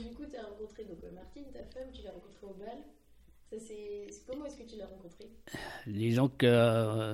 Du 0.04 0.14
coup, 0.14 0.24
tu 0.30 0.38
as 0.38 0.44
rencontré 0.44 0.84
donc, 0.84 1.00
Martine, 1.12 1.46
ta 1.52 1.64
femme, 1.64 1.90
tu 1.92 2.04
l'as 2.04 2.12
rencontrée 2.12 2.46
au 2.46 2.54
bal. 2.54 2.78
Ça. 3.60 3.74
Comment 4.28 4.46
est-ce 4.46 4.58
que 4.58 4.70
tu 4.70 4.78
l'as 4.78 4.86
rencontrée? 4.86 5.32
Disons 5.88 6.30
que 6.30 7.14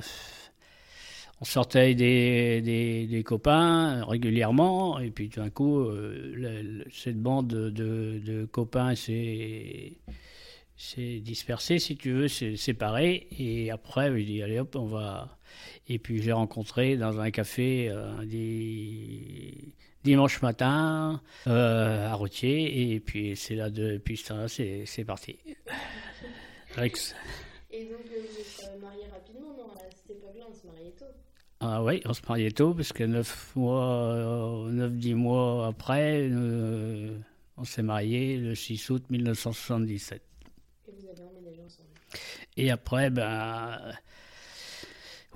on 1.42 1.46
sortait 1.46 1.96
des, 1.96 2.62
des, 2.62 3.24
copains 3.24 4.06
régulièrement, 4.06 5.00
et 5.00 5.10
puis 5.10 5.28
tout 5.28 5.40
d'un 5.40 5.50
coup, 5.50 5.80
euh, 5.80 6.84
cette 6.92 7.20
bande 7.20 7.48
de, 7.48 7.70
de, 7.72 8.46
copains 8.46 8.94
s'est, 8.94 9.98
dispersée, 10.98 11.80
si 11.80 11.98
tu 11.98 12.12
veux, 12.12 12.28
s'est 12.28 12.56
séparée, 12.58 13.28
et 13.40 13.72
après, 13.72 14.12
je 14.12 14.24
dit, 14.24 14.44
allez 14.44 14.60
hop, 14.60 14.76
on 14.76 14.86
va. 14.86 15.40
Et 15.90 15.98
puis 15.98 16.22
j'ai 16.22 16.32
rencontré 16.32 16.96
dans 16.96 17.20
un 17.20 17.32
café 17.32 17.90
euh, 17.90 18.24
dimanche 20.04 20.42
matin 20.44 21.22
euh, 21.48 22.08
à 22.08 22.14
Routier, 22.14 22.94
et 22.94 23.00
puis 23.00 23.36
c'est 23.36 23.56
là, 23.56 23.72
depuis 23.72 24.18
ça, 24.18 24.48
c'est, 24.48 24.84
c'est 24.86 25.06
parti. 25.06 25.40
Rex. 26.76 27.16
Et 27.72 27.86
donc, 27.86 28.02
euh, 28.12 28.20
vous 28.20 28.64
êtes 28.64 28.82
marié 28.82 29.06
rapidement, 29.12 29.54
non 29.58 29.72
À 29.72 29.90
cette 29.90 30.18
époque-là, 30.18 30.46
on 30.50 30.54
se 30.54 30.68
mariait 30.68 30.92
tôt. 30.92 31.06
Ah 31.64 31.84
oui, 31.84 32.02
on 32.06 32.14
se 32.14 32.22
mariait 32.28 32.50
tôt, 32.52 32.74
parce 32.74 32.92
que 32.92 33.04
9 33.04 33.56
mois, 33.56 34.66
9-10 34.72 35.14
mois 35.14 35.68
après, 35.68 36.28
on 37.56 37.64
s'est 37.64 37.84
marié 37.84 38.38
le 38.38 38.56
6 38.56 38.90
août 38.90 39.04
1977. 39.12 40.24
Et 40.88 40.92
vous 40.92 41.08
avez 41.08 41.24
emménagé 41.24 41.62
ensemble 41.64 41.90
Et 42.58 42.72
après, 42.72 43.12
ben. 43.12 43.94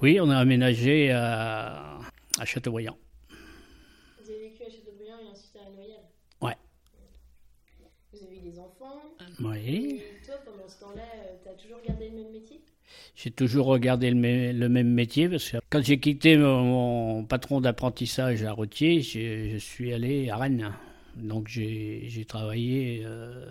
Oui, 0.02 0.20
on 0.20 0.30
a 0.32 0.38
aménagé 0.38 1.12
à, 1.12 2.00
à 2.40 2.46
Châteaubriand. 2.46 2.98
Vous 3.30 4.30
avez 4.30 4.50
vécu 4.50 4.64
à 4.64 4.70
Châteaubriand 4.70 5.20
et 5.24 5.30
ensuite 5.30 5.56
à 5.56 5.70
Noyelles 5.70 6.06
Ouais. 6.42 6.58
Vous 8.12 8.24
avez 8.26 8.38
eu 8.38 8.40
des 8.40 8.60
enfants 8.60 9.00
Oui. 9.42 10.02
Et 10.02 10.26
toi, 10.26 10.36
pendant 10.44 10.68
ce 10.68 10.80
temps-là, 10.80 11.04
euh, 11.04 11.36
tu 11.44 11.50
as 11.50 11.54
toujours 11.54 11.80
gardé 11.88 12.10
le 12.10 12.16
même 12.16 12.32
métier? 12.32 12.62
J'ai 13.16 13.32
toujours 13.32 13.68
regardé 13.68 14.12
le, 14.12 14.70
même 14.70 14.90
métier 14.90 15.30
parce 15.30 15.50
que 15.50 15.58
quand 15.70 15.82
j'ai 15.82 16.00
quitté 16.00 16.38
mon, 16.38 17.24
patron 17.24 17.62
d'apprentissage 17.62 18.44
à 18.44 18.52
Rotier, 18.52 19.02
je 19.02 19.58
suis 19.58 19.94
allé 19.94 20.30
à 20.30 20.38
Rennes. 20.38 20.74
Donc 21.16 21.48
j'ai 21.48 22.26
travaillé 22.28 23.04
euh, 23.06 23.46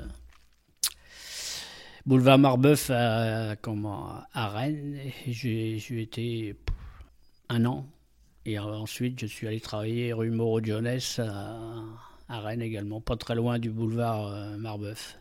boulevard 2.04 2.38
Marbeuf 2.38 2.90
à, 2.90 3.56
comment, 3.60 4.22
à 4.34 4.48
Rennes. 4.48 4.98
J'ai 5.26 5.78
été 5.90 6.56
un 7.48 7.64
an. 7.64 7.86
Et 8.46 8.58
ensuite, 8.58 9.18
je 9.20 9.26
suis 9.26 9.46
allé 9.46 9.60
travailler 9.60 10.12
rue 10.12 10.30
Moreau-Jeunesse 10.30 11.18
à, 11.18 11.56
à, 12.28 12.40
Rennes 12.40 12.60
également, 12.60 13.00
pas 13.00 13.16
très 13.16 13.34
loin 13.34 13.58
du 13.58 13.70
boulevard 13.70 14.26
euh, 14.26 14.58
Marbeuf. 14.58 15.16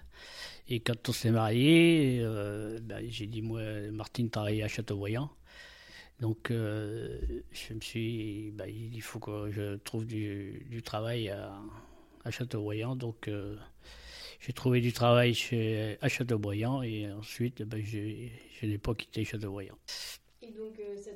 Et 0.67 0.79
quand 0.79 1.09
on 1.09 1.11
s'est 1.11 1.31
marié, 1.31 2.19
euh, 2.21 2.79
ben, 2.81 3.05
j'ai 3.09 3.27
dit, 3.27 3.41
moi, 3.41 3.61
Martine 3.91 4.29
travaillait 4.29 4.63
à 4.63 4.67
Châteaubriand. 4.67 5.29
Donc, 6.19 6.47
je 6.49 7.73
me 7.73 7.81
suis 7.81 8.51
ben, 8.51 8.67
il 8.67 9.01
faut 9.01 9.19
que 9.19 9.51
je 9.51 9.75
trouve 9.75 10.05
du, 10.05 10.65
du 10.69 10.81
travail 10.81 11.29
à, 11.29 11.53
à 12.23 12.31
Châteaubriand. 12.31 12.95
Donc, 12.95 13.27
euh, 13.27 13.55
j'ai 14.39 14.53
trouvé 14.53 14.81
du 14.81 14.93
travail 14.93 15.33
chez, 15.33 15.97
à 16.01 16.09
Châteaubriand 16.09 16.81
et 16.81 17.11
ensuite, 17.11 17.61
ben, 17.63 17.83
je 17.83 18.65
n'ai 18.65 18.77
pas 18.77 18.93
quitté 18.93 19.23
Châteaubriand. 19.25 19.77
Et 20.41 20.51
donc, 20.51 20.79
euh, 20.79 20.97
ça 20.97 21.11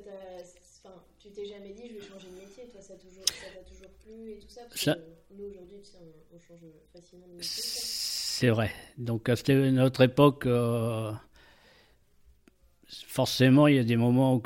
tu 1.18 1.30
t'es 1.30 1.44
jamais 1.44 1.72
dit, 1.72 1.88
je 1.88 1.94
vais 1.94 2.06
changer 2.06 2.28
de 2.28 2.36
métier, 2.36 2.64
toi, 2.68 2.80
ça 2.80 2.94
t'a 2.94 3.00
toujours, 3.00 3.24
toujours 3.66 3.90
plu 4.04 4.32
et 4.32 4.38
tout 4.38 4.48
ça, 4.48 4.62
parce 4.68 4.84
que 4.84 4.90
nous, 5.34 5.44
aujourd'hui, 5.46 5.80
tu 5.80 5.90
sais, 5.90 5.98
on, 6.32 6.38
change 6.38 6.60
facilement 6.92 7.26
de 7.26 7.34
métier. 7.34 7.62
C'est 8.40 8.50
vrai. 8.50 8.70
Donc, 8.98 9.28
à 9.28 9.34
notre 9.72 10.02
époque, 10.02 10.46
euh, 10.46 11.10
forcément, 12.86 13.66
il 13.66 13.74
y 13.74 13.78
a 13.80 13.82
des 13.82 13.96
moments 13.96 14.36
où 14.36 14.42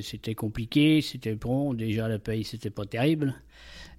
c'était 0.00 0.36
compliqué, 0.36 1.00
c'était 1.00 1.34
bon, 1.34 1.74
déjà 1.74 2.06
la 2.06 2.20
paye, 2.20 2.44
c'était 2.44 2.70
pas 2.70 2.86
terrible. 2.86 3.34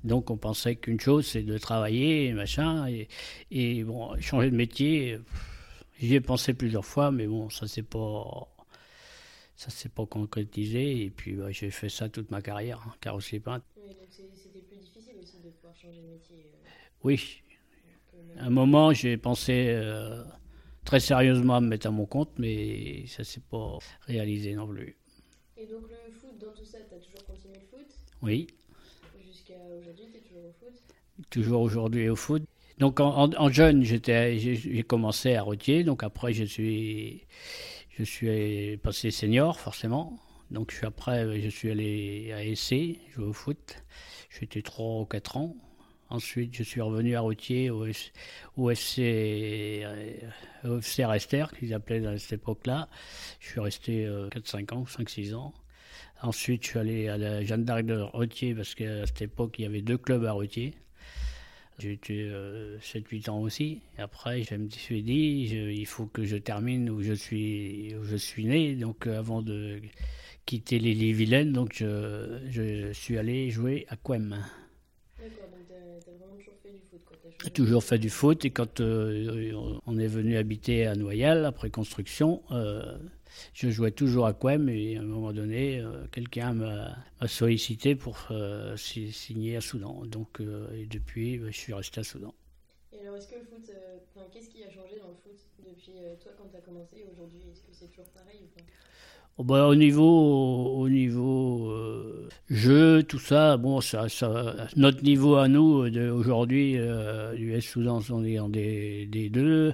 Donc 0.05 0.31
on 0.31 0.37
pensait 0.37 0.77
qu'une 0.77 1.01
chose, 1.01 1.27
c'est 1.27 1.43
de 1.43 1.57
travailler, 1.57 2.27
et 2.27 2.33
machin, 2.33 2.87
et, 2.87 3.09
et, 3.51 3.83
bon, 3.83 4.17
changer 4.21 4.49
de 4.49 4.55
métier, 4.55 5.19
j'y 5.99 6.15
ai 6.15 6.21
pensé 6.21 6.53
plusieurs 6.53 6.85
fois, 6.85 7.11
mais 7.11 7.27
bon, 7.27 7.49
ça 7.49 7.67
s'est 7.67 7.83
pas, 7.83 8.47
ça 9.57 9.71
s'est 9.71 9.89
pas 9.89 10.05
concrétisé, 10.05 11.03
et 11.03 11.09
puis 11.09 11.33
bah, 11.33 11.51
j'ai 11.51 11.69
fait 11.69 11.89
ça 11.89 12.07
toute 12.07 12.31
ma 12.31 12.41
carrière, 12.41 12.81
hein, 12.87 12.93
carrosserie 13.01 13.41
peinte. 13.41 13.65
Oui, 13.75 13.89
donc 13.89 14.07
c'était 14.09 14.61
plus 14.61 14.77
difficile 14.77 15.15
aussi 15.21 15.39
de 15.43 15.49
pouvoir 15.49 15.75
changer 15.75 16.01
de 16.01 16.07
métier. 16.07 16.37
Euh. 16.37 16.69
Oui. 17.03 17.41
À 18.37 18.45
un 18.45 18.49
moment, 18.49 18.93
j'ai 18.93 19.17
pensé 19.17 19.67
euh, 19.69 20.23
très 20.83 20.99
sérieusement 20.99 21.55
à 21.55 21.61
me 21.61 21.67
mettre 21.67 21.87
à 21.87 21.91
mon 21.91 22.05
compte, 22.05 22.31
mais 22.37 23.05
ça 23.07 23.23
s'est 23.23 23.41
pas 23.49 23.77
réalisé 24.01 24.53
non 24.53 24.67
plus. 24.67 24.97
Et 25.57 25.65
donc 25.67 25.83
le 25.83 26.11
foot, 26.11 26.37
dans 26.39 26.51
tout 26.51 26.65
ça, 26.65 26.79
tu 26.89 26.95
as 26.95 26.99
toujours 26.99 27.25
continué 27.25 27.55
le 27.55 27.77
foot? 27.77 27.87
Oui 28.21 28.47
aujourd'hui, 29.77 30.05
tu 30.11 30.17
es 30.17 30.21
toujours 30.21 30.45
au 30.45 30.51
foot? 30.51 30.73
Toujours 31.29 31.61
aujourd'hui 31.61 32.09
au 32.09 32.15
foot. 32.15 32.43
Donc 32.77 32.99
en, 32.99 33.49
jeune, 33.49 33.83
j'ai 33.83 34.83
commencé 34.83 35.35
à 35.35 35.43
routier, 35.43 35.83
donc 35.85 36.03
après 36.03 36.33
je 36.33 36.43
suis, 36.43 37.23
je 37.89 38.03
suis 38.03 38.77
passé 38.77 39.11
senior 39.11 39.59
forcément. 39.59 40.19
Donc 40.51 40.71
je 40.71 40.77
suis, 40.77 40.85
après, 40.85 41.39
je 41.41 41.49
suis 41.49 41.71
allé 41.71 42.33
à 42.33 42.43
Essay, 42.43 42.99
jouer 43.13 43.25
au 43.25 43.33
foot. 43.33 43.83
J'étais 44.29 44.61
3 44.61 45.01
ou 45.01 45.05
4 45.05 45.37
ans. 45.37 45.55
Ensuite, 46.09 46.55
je 46.55 46.63
suis 46.63 46.81
revenu 46.81 47.15
à 47.15 47.21
Routier 47.21 47.71
au, 47.71 47.85
FC, 47.85 48.11
au 48.57 48.69
FC 48.69 49.85
Rester, 51.05 51.45
qu'ils 51.57 51.73
appelaient 51.73 52.05
à 52.05 52.17
cette 52.19 52.33
époque-là. 52.33 52.87
Je 53.39 53.47
suis 53.47 53.59
resté 53.59 54.05
4-5 54.05 54.73
euh, 54.73 54.75
ans, 54.75 54.83
5-6 54.83 55.33
ans. 55.33 55.53
Ensuite, 56.21 56.63
je 56.63 56.69
suis 56.69 56.79
allé 56.79 57.07
à 57.07 57.17
la 57.17 57.43
Jeanne 57.43 57.65
d'Arc 57.65 57.83
de 57.83 57.99
Rotier 57.99 58.53
parce 58.53 58.75
qu'à 58.75 59.05
cette 59.07 59.23
époque, 59.23 59.57
il 59.57 59.63
y 59.63 59.65
avait 59.65 59.81
deux 59.81 59.97
clubs 59.97 60.23
à 60.25 60.31
Rotier. 60.31 60.75
J'ai 61.79 61.93
été 61.93 62.31
7-8 62.81 63.29
ans 63.29 63.41
aussi. 63.41 63.81
Après, 63.97 64.43
je 64.43 64.55
me 64.55 64.69
suis 64.69 65.03
dit, 65.03 65.49
il 65.51 65.85
faut 65.85 66.05
que 66.05 66.23
je 66.23 66.37
termine 66.37 66.89
où 66.89 67.01
je 67.01 67.13
suis, 67.13 68.45
né. 68.45 68.75
Donc, 68.75 69.07
euh, 69.07 69.19
avant 69.19 69.41
de 69.41 69.81
quitter 70.45 70.79
les 70.79 71.11
Vilaine, 71.11 71.51
donc 71.51 71.73
je, 71.73 72.39
je, 72.49 72.93
suis 72.93 73.17
allé 73.17 73.49
jouer 73.49 73.85
à 73.89 73.97
Quem. 73.97 74.37
D'accord, 75.75 75.93
donc 75.93 76.03
tu 76.03 76.09
as, 76.09 76.13
vraiment 76.13 76.35
toujours 76.37 76.57
fait 76.61 76.71
du 76.71 76.79
foot 76.79 77.01
as 77.45 77.49
Toujours 77.49 77.83
fait 77.83 77.97
du 77.97 78.09
foot. 78.09 78.45
Et 78.45 78.51
quand 78.51 78.79
euh, 78.79 79.79
on 79.85 79.97
est 79.97 80.07
venu 80.07 80.37
habiter 80.37 80.85
à 80.87 80.95
Noyal, 80.95 81.45
après 81.45 81.69
construction, 81.69 82.43
euh, 82.51 82.97
je 83.53 83.69
jouais 83.69 83.91
toujours 83.91 84.25
à 84.25 84.33
Quem 84.33 84.69
et 84.69 84.97
à 84.97 85.01
un 85.01 85.05
moment 85.05 85.33
donné, 85.33 85.79
euh, 85.79 86.05
quelqu'un 86.11 86.53
m'a 86.53 86.95
sollicité 87.27 87.95
pour 87.95 88.29
signer 88.77 89.57
à 89.57 89.61
Soudan. 89.61 90.05
Donc, 90.05 90.41
et 90.73 90.85
depuis, 90.85 91.39
je 91.45 91.51
suis 91.51 91.73
resté 91.73 92.01
à 92.01 92.03
Soudan. 92.03 92.33
Et 92.93 92.99
alors, 93.01 93.17
est-ce 93.17 93.27
que 93.27 93.35
le 93.35 93.45
foot, 93.45 93.71
qu'est-ce 94.31 94.49
qui 94.49 94.63
a 94.63 94.69
changé 94.69 94.97
dans 94.99 95.09
le 95.09 95.15
foot 95.15 95.37
depuis 95.65 95.93
toi 96.21 96.31
quand 96.37 96.47
tu 96.49 96.57
as 96.57 96.61
commencé 96.61 96.97
et 96.97 97.05
aujourd'hui 97.11 97.41
Est-ce 97.51 97.61
que 97.61 97.73
c'est 97.73 97.87
toujours 97.87 98.09
pareil 98.11 98.39
ou 98.43 98.57
pas? 98.57 98.65
Bah, 99.43 99.67
au 99.67 99.75
niveau, 99.75 100.75
au 100.77 100.89
niveau 100.89 101.71
jeu, 102.49 103.03
tout 103.03 103.19
ça, 103.19 103.57
bon, 103.57 103.81
ça, 103.81 104.07
ça, 104.07 104.55
notre 104.75 105.03
niveau 105.03 105.35
à 105.35 105.47
nous 105.47 105.87
aujourd'hui, 106.13 106.77
du 107.35 107.53
S-Soudan, 107.53 107.99
on 108.09 108.23
est 108.23 108.39
en 108.39 108.49
des, 108.49 109.07
des 109.07 109.29
deux 109.29 109.73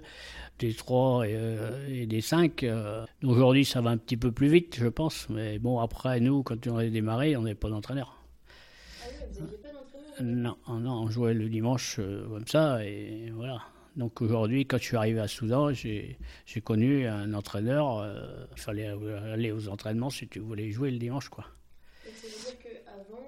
des 0.61 0.73
3 0.73 1.25
euh, 1.25 1.87
et, 1.89 2.05
des 2.05 2.21
5. 2.21 2.63
Euh, 2.63 3.05
aujourd'hui, 3.23 3.65
ça 3.65 3.81
va 3.81 3.89
un 3.89 3.97
petit 3.97 4.17
peu 4.17 4.31
plus 4.31 4.47
vite, 4.47 4.77
je 4.79 4.87
pense. 4.87 5.27
Mais 5.29 5.59
bon, 5.59 5.79
après, 5.79 6.19
nous, 6.19 6.43
quand 6.43 6.67
on 6.67 6.77
a 6.77 6.87
démarré, 6.87 7.35
on 7.35 7.41
n'avait 7.41 7.55
pas 7.55 7.69
d'entraîneur. 7.69 8.23
Ah 9.01 9.07
oui, 9.09 9.25
vous 9.33 9.41
n'aviez 9.41 9.57
pas 9.57 9.69
d'entraîneur? 9.69 10.55
Non, 10.67 10.79
non, 10.79 11.03
on 11.03 11.09
jouait 11.09 11.33
le 11.33 11.49
dimanche 11.49 11.97
euh, 11.99 12.27
comme 12.29 12.47
ça, 12.47 12.85
et 12.85 13.31
voilà. 13.33 13.61
Donc 13.95 14.21
aujourd'hui, 14.21 14.65
quand 14.65 14.77
je 14.77 14.83
suis 14.83 14.97
arrivé 14.97 15.19
à 15.19 15.27
Soudan, 15.27 15.73
j'ai 15.73 16.17
connu 16.63 17.05
un 17.07 17.33
entraîneur. 17.33 18.05
Il 18.55 18.61
fallait 18.61 18.87
aller 18.87 19.51
aux 19.51 19.67
entraînements 19.67 20.09
si 20.09 20.27
tu 20.27 20.39
voulais 20.39 20.71
jouer 20.71 20.91
le 20.91 20.97
dimanche, 20.97 21.29
quoi. 21.29 21.45
Donc 22.05 22.15
ça 22.15 22.27
veut 22.27 22.33
dire 22.33 22.57
qu'avant, 22.59 23.25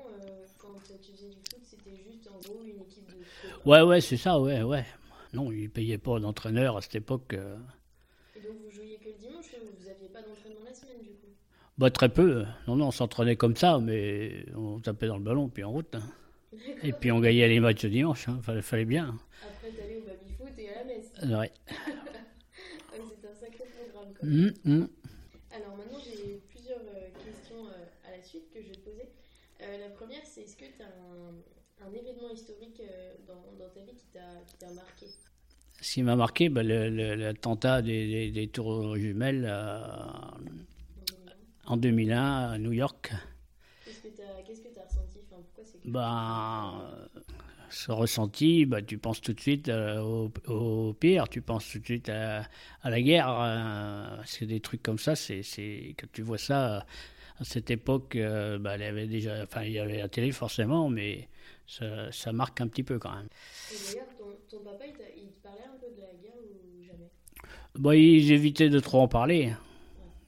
quand 0.57 0.73
tu 1.01 1.11
faisais 1.11 1.29
du 1.29 1.35
foot, 1.35 1.59
c'était 1.63 1.95
juste 1.95 2.27
en 2.27 2.39
gros 2.39 2.63
une 2.63 2.81
équipe 2.81 3.07
de. 3.07 3.69
Ouais, 3.69 3.81
ouais, 3.81 4.01
c'est 4.01 4.17
ça, 4.17 4.39
ouais, 4.39 4.61
ouais. 4.61 4.85
Non, 5.33 5.51
ils 5.51 5.63
ne 5.63 5.67
payaient 5.67 5.97
pas 5.97 6.19
d'entraîneur 6.19 6.77
à 6.77 6.81
cette 6.81 6.95
époque. 6.95 7.33
Euh. 7.33 7.57
Et 8.35 8.39
donc 8.41 8.53
vous 8.63 8.71
jouiez 8.71 8.97
que 8.97 9.05
le 9.05 9.15
dimanche 9.19 9.45
ou 9.53 9.65
vous 9.65 9.87
n'aviez 9.87 10.07
pas 10.09 10.21
d'entraînement 10.21 10.61
la 10.65 10.73
semaine 10.73 11.01
du 11.01 11.09
coup? 11.09 11.27
Bah, 11.77 11.89
Très 11.89 12.09
peu. 12.09 12.45
Non, 12.67 12.75
non, 12.75 12.87
on 12.87 12.91
s'entraînait 12.91 13.35
comme 13.35 13.55
ça, 13.55 13.79
mais 13.79 14.45
on 14.55 14.79
tapait 14.79 15.07
dans 15.07 15.17
le 15.17 15.23
ballon 15.23 15.49
puis 15.49 15.63
en 15.63 15.71
route. 15.71 15.95
Hein. 15.95 16.03
Et 16.83 16.93
puis 16.93 17.11
on 17.11 17.19
gagnait 17.19 17.47
les 17.47 17.59
matchs 17.59 17.83
le 17.83 17.89
dimanche, 17.89 18.29
hein. 18.29 18.39
fallait, 18.43 18.61
fallait 18.61 18.85
bien. 18.85 19.17
Après, 19.41 19.71
t'allais 19.71 19.97
au 19.97 20.01
baby-foot 20.01 20.59
et 20.59 20.69
à 20.69 20.75
la 20.79 20.83
messe. 20.83 21.11
Ouais. 21.23 21.51
C'était 22.91 23.27
un 23.27 23.35
sacré 23.35 23.63
programme. 23.65 24.13
Hum, 24.21 24.53
hum. 24.65 24.89
Alors 25.55 25.75
maintenant, 25.77 25.99
j'ai 25.99 26.41
plusieurs 26.49 26.81
euh, 26.81 27.09
questions 27.23 27.65
euh, 27.67 28.07
à 28.07 28.11
la 28.11 28.21
suite 28.21 28.49
que 28.51 28.61
je 28.61 28.67
vais 28.67 28.75
te 28.75 28.79
poser. 28.79 29.07
la 29.59 29.89
première, 29.89 30.21
c'est 30.25 30.41
est-ce 30.41 30.57
que 30.57 30.65
tu 30.65 30.81
as 30.81 30.87
un, 30.87 31.87
un 31.87 31.93
événement 31.93 32.29
historique 32.29 32.81
euh, 32.81 33.13
dans, 33.27 33.41
dans, 33.57 33.69
ta 33.69 33.79
vie 33.81 33.95
qui 33.95 34.57
t'a 34.57 34.71
marqué? 34.71 35.07
Ce 35.81 35.93
qui 35.93 36.03
m'a 36.03 36.15
marqué, 36.15 36.49
bah, 36.49 36.63
l'attentat 36.63 37.81
des, 37.81 38.31
des, 38.31 38.47
tours 38.47 38.95
jumelles 38.97 39.45
euh, 39.49 39.77
en 41.65 41.77
2001 41.77 42.51
à 42.51 42.57
New 42.57 42.71
York. 42.71 43.13
Qu'est-ce 43.85 44.01
que 44.01 44.07
tu 44.09 44.79
as, 44.79 44.85
ressenti? 44.85 45.19
Enfin, 45.25 45.41
pourquoi 45.43 45.63
bah, 45.85 46.95
Ce 47.73 47.91
ressenti, 47.91 48.65
bah, 48.65 48.83
tu 48.83 48.99
penses 48.99 49.19
tout 49.19 49.33
de 49.33 49.39
suite 49.39 49.67
euh, 49.67 49.99
au, 49.99 50.31
au, 50.47 50.93
pire, 50.93 51.27
tu 51.27 51.41
penses 51.41 51.67
tout 51.69 51.79
de 51.79 51.85
suite 51.85 52.07
à, 52.07 52.47
à 52.83 52.89
la 52.89 53.01
guerre. 53.01 54.21
c'est 54.25 54.45
des 54.45 54.59
trucs 54.59 54.83
comme 54.83 54.99
ça, 54.99 55.15
c'est 55.15 55.41
quand 55.97 56.07
tu 56.13 56.21
vois 56.21 56.37
ça 56.37 56.85
à 57.39 57.43
cette 57.43 57.71
époque, 57.71 58.15
bah, 58.15 58.77
il 58.77 58.81
y 58.81 58.85
avait 58.85 59.07
déjà, 59.07 59.41
enfin, 59.41 59.63
il 59.63 59.71
y 59.71 59.79
avait 59.79 59.97
la 59.97 60.07
télé 60.07 60.31
forcément, 60.31 60.87
mais 60.87 61.27
ça, 61.65 62.11
ça, 62.11 62.31
marque 62.31 62.61
un 62.61 62.67
petit 62.67 62.83
peu 62.83 62.99
quand 62.99 63.15
même. 63.15 63.27
Et 63.71 63.75
d'ailleurs, 63.93 64.07
ton, 64.17 64.57
ton, 64.57 64.63
papa, 64.63 64.85
il, 64.87 65.31
parlait 65.41 65.61
un 65.63 65.77
peu 65.79 65.95
de 65.95 66.01
la 66.01 66.13
guerre 66.21 66.37
ou 66.43 66.83
jamais? 66.83 67.09
Bah, 67.75 67.95
Ils 67.95 68.31
évitaient 68.31 68.69
de 68.69 68.79
trop 68.79 69.01
en 69.01 69.07
parler. 69.07 69.53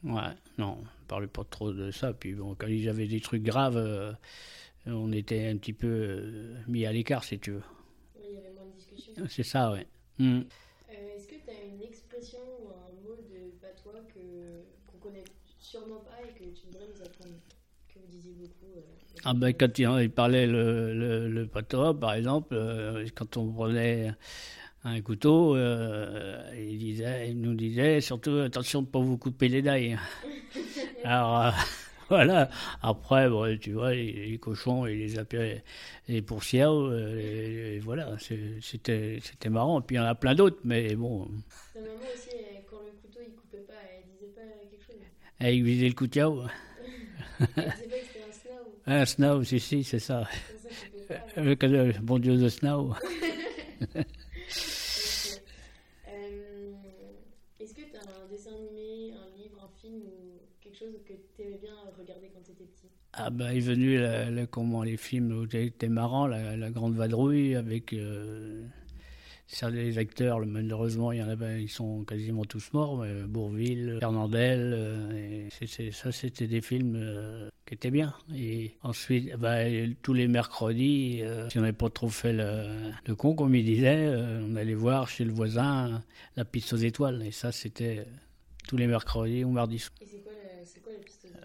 Ouais, 0.04 0.34
non, 0.58 0.78
on 0.82 1.06
parlait 1.08 1.28
pas 1.28 1.44
trop 1.44 1.74
de 1.74 1.92
ça. 1.92 2.14
Puis 2.14 2.34
bon, 2.34 2.56
quand 2.56 2.68
ils 2.68 2.90
avaient 2.90 3.08
des 3.08 3.22
trucs 3.22 3.44
graves, 3.44 3.78
euh, 3.78 4.14
on 4.88 5.12
était 5.12 5.48
un 5.48 5.58
petit 5.58 5.74
peu 5.74 5.88
euh, 5.88 6.56
mis 6.68 6.86
à 6.86 6.92
l'écart, 6.94 7.24
si 7.24 7.40
tu 7.40 7.52
veux. 7.52 7.64
Oui, 8.16 8.24
il 8.30 8.36
y 8.36 8.38
avait 8.38 8.54
moins 8.54 8.66
de 8.66 8.78
discussion. 8.78 9.14
C'est 9.30 9.44
ça, 9.44 9.72
ouais. 9.72 9.88
Hmm. 10.20 10.42
Euh, 10.90 10.94
Est-ce 11.16 11.28
que 11.28 11.36
tu 11.36 11.50
as 11.50 11.66
une 11.74 11.82
expression 11.82 12.40
ou 12.64 12.70
un 12.70 13.08
mot 13.08 13.16
de 13.16 13.52
patois 13.62 14.02
qu'on 14.14 14.98
connaît 15.00 15.24
sûrement 15.60 16.00
pas 16.00 16.20
et 16.24 16.34
que 16.38 16.44
tu 16.58 16.68
voudrais 16.68 16.86
nous 16.88 17.02
apprendre 17.02 17.36
Que 17.94 18.00
vous 18.00 18.08
disiez 18.08 18.34
beaucoup 18.34 18.78
euh, 18.78 18.82
Ah 19.24 19.34
ben, 19.34 19.54
quand 19.54 19.78
il, 19.80 19.90
il 20.04 20.12
parlait 20.12 20.48
le, 20.48 20.94
le, 20.94 21.28
le 21.30 21.48
patois, 21.48 22.00
par 22.00 22.14
exemple, 22.14 22.54
euh, 22.54 23.06
quand 23.16 23.38
on 23.38 23.52
prenait 23.52 24.12
un 24.86 25.02
couteau, 25.02 25.56
euh, 25.56 26.40
il, 26.56 26.78
disait, 26.78 27.32
il 27.32 27.42
nous 27.42 27.56
disait 27.56 28.02
surtout 28.02 28.38
attention 28.38 28.82
de 28.82 28.88
ne 28.88 28.92
pas 28.92 29.00
vous 29.00 29.18
couper 29.18 29.48
les 29.48 29.62
dailles. 29.64 29.98
Alors 31.04 31.42
euh, 31.42 31.52
voilà, 32.10 32.50
après, 32.82 33.30
bon, 33.30 33.58
tu 33.60 33.74
vois, 33.74 33.94
les, 33.94 34.28
les 34.30 34.38
cochons 34.40 34.86
et 34.86 34.96
les 34.96 35.18
appelaient 35.20 35.64
les 36.08 36.22
pourcières, 36.22 36.72
euh, 36.74 37.18
et- 37.20 37.76
et 37.76 37.80
voilà, 37.80 38.16
c'était 38.20 39.20
c'était 39.22 39.50
marrant. 39.50 39.82
Puis 39.82 39.96
il 39.96 40.00
y 40.00 40.02
en 40.02 40.06
a 40.06 40.16
plein 40.16 40.36
d'autres, 40.36 40.60
mais 40.64 40.96
bon, 40.96 41.28
Ta 41.74 41.82
maman 41.90 42.06
aussi, 42.14 42.30
quand 42.70 42.82
le 42.86 42.94
couteau 43.02 43.20
il 43.26 43.34
coupait 43.36 43.62
pas, 43.68 43.74
elle 43.98 44.06
disait 44.08 44.34
pas 44.34 44.42
quelque 44.70 44.84
chose. 44.86 45.02
elle 45.40 45.54
aiguisait 45.56 45.88
le 45.90 45.94
couteau. 45.96 46.44
Elle 47.58 47.74
disait 47.74 47.86
pas 47.88 47.98
que 47.98 48.06
c'était 48.06 48.20
un 48.22 48.32
snow. 48.32 48.52
Un 48.88 49.06
snow, 49.06 49.44
si, 49.44 49.60
si, 49.60 49.84
c'est 49.84 50.00
ça. 50.00 50.28
Ça, 51.08 51.16
le 51.42 52.00
bon 52.02 52.20
Dieu 52.20 52.38
de 52.38 52.50
snow. 52.50 52.94
Ok. 53.92 54.04
Euh, 56.08 56.74
Est-ce 57.60 57.74
que 57.74 57.82
tu 57.82 57.96
as 57.98 58.02
un 58.02 58.28
dessin 58.28 58.52
animé, 58.56 59.14
un 59.14 59.30
livre, 59.36 59.64
un 59.64 59.70
film 59.80 60.02
ou 60.04 60.42
quelque 60.62 60.78
chose 60.78 60.96
que 61.06 61.14
tu 61.36 61.42
aimais 61.44 61.58
bien 61.58 61.76
regarder 61.98 62.30
quand 62.34 62.42
tu 62.44 62.52
étais 62.52 62.66
petit 62.66 62.90
Ah 63.18 63.30
ben, 63.30 63.48
est 63.48 63.60
venu 63.60 64.00
comment 64.52 64.84
les 64.84 64.98
films 64.98 65.32
où 65.32 65.50
c'était 65.50 65.88
marrant, 65.88 66.28
la, 66.28 66.58
la 66.58 66.70
grande 66.70 66.96
vadrouille 66.96 67.56
avec 67.56 67.94
euh, 67.94 68.62
des 69.72 69.98
acteurs. 69.98 70.46
Malheureusement, 70.46 71.10
ben, 71.10 71.58
ils 71.60 71.70
sont 71.70 72.04
quasiment 72.04 72.44
tous 72.46 72.74
morts. 72.74 72.98
mais 72.98 73.24
Bourville, 73.24 73.98
Fernandel, 74.00 74.74
euh, 74.76 75.50
ça 75.92 76.12
c'était 76.12 76.48
des 76.48 76.62
films 76.62 76.96
euh, 76.98 77.50
qui 77.66 77.76
étaient 77.76 77.92
bien. 77.92 78.14
Et 78.36 78.74
ensuite, 78.84 79.34
ben, 79.38 79.96
tous 80.02 80.14
les 80.14 80.28
mercredis, 80.28 81.22
euh, 81.22 81.50
si 81.50 81.58
on 81.58 81.62
n'avait 81.62 81.74
pas 81.74 81.90
trop 81.90 82.10
fait 82.10 82.34
le, 82.34 82.92
le 83.08 83.16
con, 83.16 83.34
comme 83.34 83.56
il 83.56 83.66
disait, 83.66 84.14
on 84.42 84.56
allait 84.56 84.74
voir 84.74 85.08
chez 85.08 85.24
le 85.24 85.32
voisin 85.32 86.04
la 86.36 86.46
piste 86.46 86.74
aux 86.74 86.78
étoiles. 86.78 87.24
Et 87.24 87.32
ça, 87.32 87.52
c'était 87.52 88.06
tous 88.68 88.78
les 88.78 88.88
mercredis 88.88 89.44
ou 89.44 89.52
mardis 89.52 89.88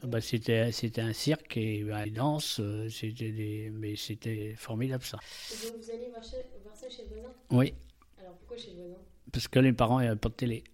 Ah 0.02 0.07
Bah, 0.07 0.21
c'était 0.21 0.73
c'était 0.73 1.00
un 1.02 1.12
cirque 1.12 1.57
et 1.57 1.83
bah, 1.85 2.04
des 2.04 2.11
danses, 2.11 2.61
euh, 2.61 2.88
c'était 2.88 3.33
des 3.33 3.71
mais 3.73 3.97
c'était 3.97 4.54
formidable 4.57 5.04
ça. 5.04 5.19
Et 5.52 5.57
donc 5.57 5.73
vous 5.83 5.90
allez 5.90 6.07
voir, 6.09 6.23
chez- 6.23 6.45
voir 6.62 6.76
ça 6.76 6.88
chez 6.88 7.02
le 7.02 7.09
voisin? 7.09 7.33
Oui, 7.50 7.75
Alors 8.19 8.35
pourquoi 8.37 8.57
chez 8.57 8.71
le 8.71 8.76
voisin? 8.76 8.99
Parce 9.33 9.49
que 9.49 9.59
les 9.59 9.73
parents 9.73 10.00
n'avaient 10.00 10.16
pas 10.16 10.28
de 10.28 10.35
télé. 10.35 10.64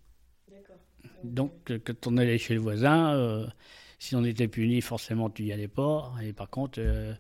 D'accord. 0.49 0.81
Donc 1.23 1.53
euh, 1.71 1.79
quand 1.85 2.07
on 2.07 2.17
allait 2.17 2.39
chez 2.39 2.55
le 2.55 2.61
voisin, 2.61 3.15
euh, 3.15 3.47
si 3.99 4.15
on 4.17 4.25
était 4.25 4.49
puni, 4.49 4.81
forcément 4.81 5.31
tu 5.31 5.45
y 5.45 5.53
allais 5.53 5.69
pas. 5.69 6.13
Et 6.23 6.33
par 6.33 6.51
contre, 6.51 6.79
euh, 6.81 7.15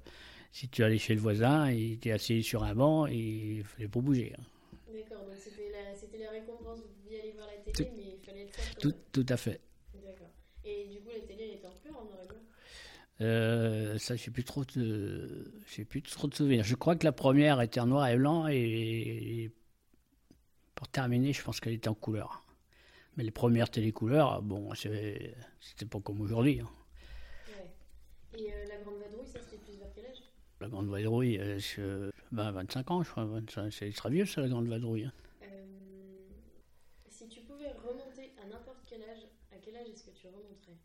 si 0.53 0.69
tu 0.69 0.85
allais 0.85 0.99
chez 0.99 1.15
le 1.15 1.21
voisin, 1.21 1.71
il 1.71 1.93
était 1.95 2.13
assis 2.13 2.43
sur 2.43 2.65
un 2.65 2.75
banc 2.75 3.07
et 3.07 3.17
il 3.59 3.65
fallait 3.65 3.89
pas 3.89 4.01
bouger. 4.01 4.35
hein. 4.39 4.43
D'accord, 4.93 5.25
donc 5.25 5.39
c'était 5.43 5.69
la, 5.71 5.95
c'était 5.95 6.19
la 6.19 6.31
récompense, 6.31 6.81
vous 6.83 6.89
pouviez 7.03 7.19
aller 7.21 7.33
voir 7.33 7.47
la 7.47 7.57
télé, 7.59 7.91
mais 7.95 8.05
il 8.15 8.21
fallait 8.25 8.45
le 8.45 8.51
faire 8.53 8.67
Tout, 8.79 8.95
tout 9.13 9.27
à 9.29 9.37
fait. 9.37 9.61
D'accord. 9.95 10.31
Et 10.67 10.87
du 10.89 11.01
coup, 11.01 11.11
la 11.11 11.21
télé, 11.21 11.45
elle 11.45 11.55
était 11.59 11.67
en 11.67 11.71
couleur, 11.71 11.99
en 12.01 12.05
noir 12.05 12.19
et 12.23 12.27
blanc 12.27 12.37
Euh, 13.23 13.99
ça, 13.99 14.17
j'ai 14.17 14.31
plus 14.31 14.45
trop 14.45 14.65
de, 14.65 15.53
j'ai 15.67 15.85
plus 15.85 16.03
trop 16.03 16.29
de 16.29 16.35
souvenirs. 16.35 16.65
Je 16.65 16.75
crois 16.75 16.97
que 16.97 17.05
la 17.05 17.13
première 17.13 17.61
était 17.63 17.81
en 17.81 17.87
noir 17.87 18.09
et 18.09 18.17
blanc 18.17 18.47
et, 18.49 18.55
et 18.57 19.51
pour 20.75 20.89
terminer, 20.89 21.33
je 21.33 21.43
pense 21.43 21.61
qu'elle 21.61 21.73
était 21.73 21.89
en 21.89 21.95
couleur. 21.95 22.43
Mais 23.17 23.25
les 23.25 23.31
premières 23.31 23.71
télécouleurs, 23.71 24.43
bon, 24.43 24.75
c'était 24.75 25.35
pas 25.91 26.01
comme 26.01 26.21
aujourd'hui. 26.21 26.61
hein. 26.61 26.69
Ouais. 27.49 27.71
Et 28.41 28.53
euh, 28.53 28.67
la 28.69 28.77
grande 28.83 28.99
vadrouille, 29.01 29.27
ça 29.27 29.39
c'était 29.41 29.63
plus 29.63 29.79
vers 29.79 29.89
quel 29.95 30.07
âge? 30.07 30.19
La 30.61 30.69
grande 30.69 30.89
vadrouille, 30.89 31.39
euh, 31.39 31.59
je- 31.59 32.11
ben, 32.33 32.51
25 32.51 32.91
ans, 32.91 33.03
je 33.03 33.11
crois. 33.11 33.25
25, 33.25 33.71
c'est 33.73 33.91
très 33.93 34.11
vieux, 34.11 34.27
ça, 34.27 34.43
la 34.43 34.49
grande 34.49 34.69
vadrouille. 34.69 35.05
hein. 35.05 35.13
Euh, 35.43 35.65
Si 37.09 37.29
tu 37.29 37.41
pouvais 37.41 37.73
remonter 37.73 38.33
à 38.43 38.47
n'importe 38.49 38.81
quel 38.87 39.03
âge, 39.03 39.26
est-ce 39.85 40.05
que 40.05 40.11
tu 40.11 40.27
remonterais? 40.27 40.77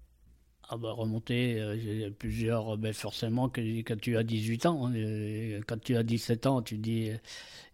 Ah 0.70 0.78
bah 0.78 0.92
remonter, 0.94 1.60
euh, 1.60 2.10
plusieurs, 2.18 2.78
ben 2.78 2.94
forcément 2.94 3.50
que 3.50 3.60
quand 3.82 4.00
tu 4.00 4.16
as 4.18 4.24
18 4.24 4.66
ans, 4.66 4.88
hein, 4.88 4.94
euh, 4.96 5.62
quand 5.68 5.80
tu 5.82 5.96
as 5.98 6.04
17 6.04 6.46
ans, 6.46 6.62
tu 6.62 6.78
dis 6.78 7.10
euh, 7.12 7.18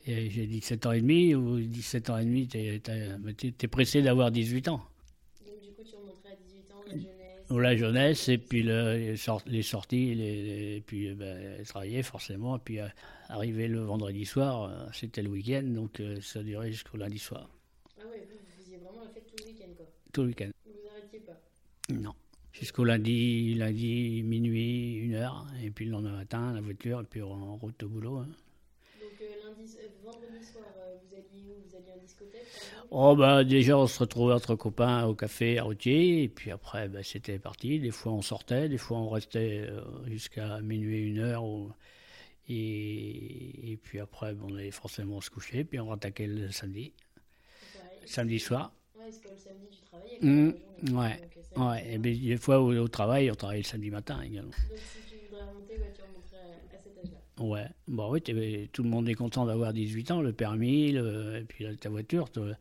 j'ai 0.08 0.48
17 0.48 0.86
ans 0.86 0.92
et 0.94 1.02
demi 1.02 1.36
ou 1.36 1.60
17 1.62 2.10
ans 2.10 2.18
et 2.18 2.26
demi, 2.26 2.48
t'es 2.48 2.82
es, 2.88 3.68
pressé 3.68 4.02
d'avoir 4.02 4.32
18 4.32 4.68
ans. 4.70 4.82
Donc 5.46 5.62
du 5.62 5.72
coup, 5.72 5.84
tu 5.84 5.96
remonterais 5.96 6.30
à 6.34 6.36
18 6.36 6.72
ans, 6.72 6.84
la 6.88 6.98
jeunesse? 6.98 7.52
Ou 7.52 7.60
la 7.60 7.76
jeunesse 7.78 8.30
et 8.30 8.38
puis 8.38 8.64
le- 8.64 8.94
les, 8.98 9.18
sort- 9.18 9.44
les 9.48 9.64
sorties, 9.64 10.16
les, 10.16 10.78
et 10.78 10.82
puis 10.86 11.10
euh, 11.10 11.16
ben, 11.16 11.64
travailler 11.66 12.04
forcément, 12.04 12.58
et 12.58 12.60
puis 12.64 12.80
euh, 12.80 12.88
arriver 13.30 13.68
le 13.68 13.80
vendredi 13.82 14.26
soir, 14.26 14.64
euh, 14.64 14.88
c'était 14.94 15.22
le 15.24 15.30
week-end, 15.30 15.64
donc 15.64 16.00
euh, 16.00 16.20
ça 16.22 16.44
durait 16.44 16.72
jusqu'au 16.72 16.98
lundi 16.98 17.20
soir, 17.20 17.50
Ah 18.00 18.08
ouais, 18.10 18.28
vous, 18.32 18.40
vous 18.40 18.50
faisiez 18.62 18.78
vraiment 18.78 19.04
la 19.04 19.10
fête 19.10 19.28
tout 19.28 19.36
le 19.38 19.46
week-end, 19.52 19.74
quoi. 19.76 19.86
tout 20.14 20.22
le 20.24 20.28
week-end. 20.30 20.50
Vous 20.66 20.72
vous 20.72 20.88
arrêtiez 20.88 21.20
pas. 21.20 21.40
Non. 21.90 22.14
Jusqu'au 22.54 22.84
lundi, 22.84 23.54
lundi, 23.54 24.24
minuit, 24.24 24.96
une 24.96 25.14
heure, 25.14 25.46
et 25.64 25.70
puis 25.70 25.86
le 25.86 25.92
lendemain 25.92 26.18
matin, 26.18 26.54
la 26.54 26.62
voiture, 26.62 27.02
et 27.02 27.04
puis 27.04 27.22
en 27.22 27.56
route 27.58 27.82
au 27.84 27.90
boulot. 27.90 28.18
hein. 28.18 28.28
Donc 29.00 29.22
euh, 29.22 29.26
lundi, 29.50 29.76
euh, 29.78 29.88
vendredi 30.04 30.44
soir, 30.44 30.66
euh, 30.80 30.96
vous 31.04 31.16
alliez 31.16 31.44
où? 31.46 31.54
Vous 31.70 31.76
alliez 31.76 31.92
en 31.96 32.02
discothèque 32.02 32.48
Oh 32.92 33.16
bah 33.16 33.44
déjà 33.44 33.78
on 33.78 33.88
se 33.88 34.00
retrouvait 34.00 34.34
entre 34.34 34.56
copains 34.56 35.06
au 35.06 35.14
café 35.16 35.60
à 35.60 35.64
Routier 35.64 36.24
et 36.24 36.30
puis 36.30 36.52
après 36.52 36.88
bah, 36.90 37.04
c'était 37.04 37.40
parti. 37.40 37.80
Des 37.80 37.92
fois 37.92 38.14
on 38.14 38.22
sortait, 38.22 38.70
des 38.70 38.78
fois 38.78 38.98
on 39.00 39.10
restait 39.10 39.70
jusqu'à 40.08 40.62
minuit, 40.62 41.00
une 41.02 41.20
heure. 41.20 41.44
ou- 41.46 41.72
Et, 42.50 43.72
et 43.74 43.78
puis 43.78 44.00
après 44.00 44.34
bah, 44.34 44.46
on 44.50 44.56
allait 44.56 44.72
forcément 44.72 45.22
se 45.22 45.30
coucher 45.30 45.64
puis 45.66 45.80
on 45.80 45.92
attaquait 45.92 46.28
le 46.28 46.52
samedi, 46.52 46.94
samedi 48.06 48.40
soir. 48.40 48.72
Parce 49.08 49.20
que 49.20 49.30
le 49.30 49.38
samedi, 49.38 49.68
tu 49.70 49.82
travaillais. 49.82 50.20
Mmh, 50.22 50.50
ouais, 50.98 51.20
donc, 51.20 51.38
euh, 51.38 51.70
Ouais, 51.70 51.94
et 51.94 51.98
bien. 51.98 52.14
des 52.16 52.38
fois 52.38 52.60
au, 52.60 52.72
au 52.76 52.88
travail 52.88 53.32
on 53.32 53.36
travaillait 53.36 53.64
le 53.64 53.68
samedi 53.68 53.90
matin 53.90 54.22
également. 54.22 54.52
Donc 54.52 54.86
si 54.88 55.04
tu 55.06 55.18
voudrais 55.18 55.44
remonter, 55.44 55.74
ouais, 55.80 55.92
tu 55.94 56.02
remonterais 56.04 56.38
à, 56.38 56.76
à 56.76 56.78
cet 56.78 56.98
âge-là. 56.98 57.22
Ouais, 57.40 57.68
bah 57.88 58.08
oui, 58.10 58.22
tout 58.72 58.84
le 58.84 58.90
monde 58.90 59.08
est 59.10 59.16
content 59.16 59.46
d'avoir 59.46 59.74
18 59.74 60.12
ans, 60.12 60.22
le 60.22 60.34
permis, 60.34 60.92
le- 60.92 61.38
et 61.38 61.46
puis 61.46 61.64
là, 61.64 61.76
ta 61.76 61.90
voiture, 61.90 62.30
te, 62.32 62.54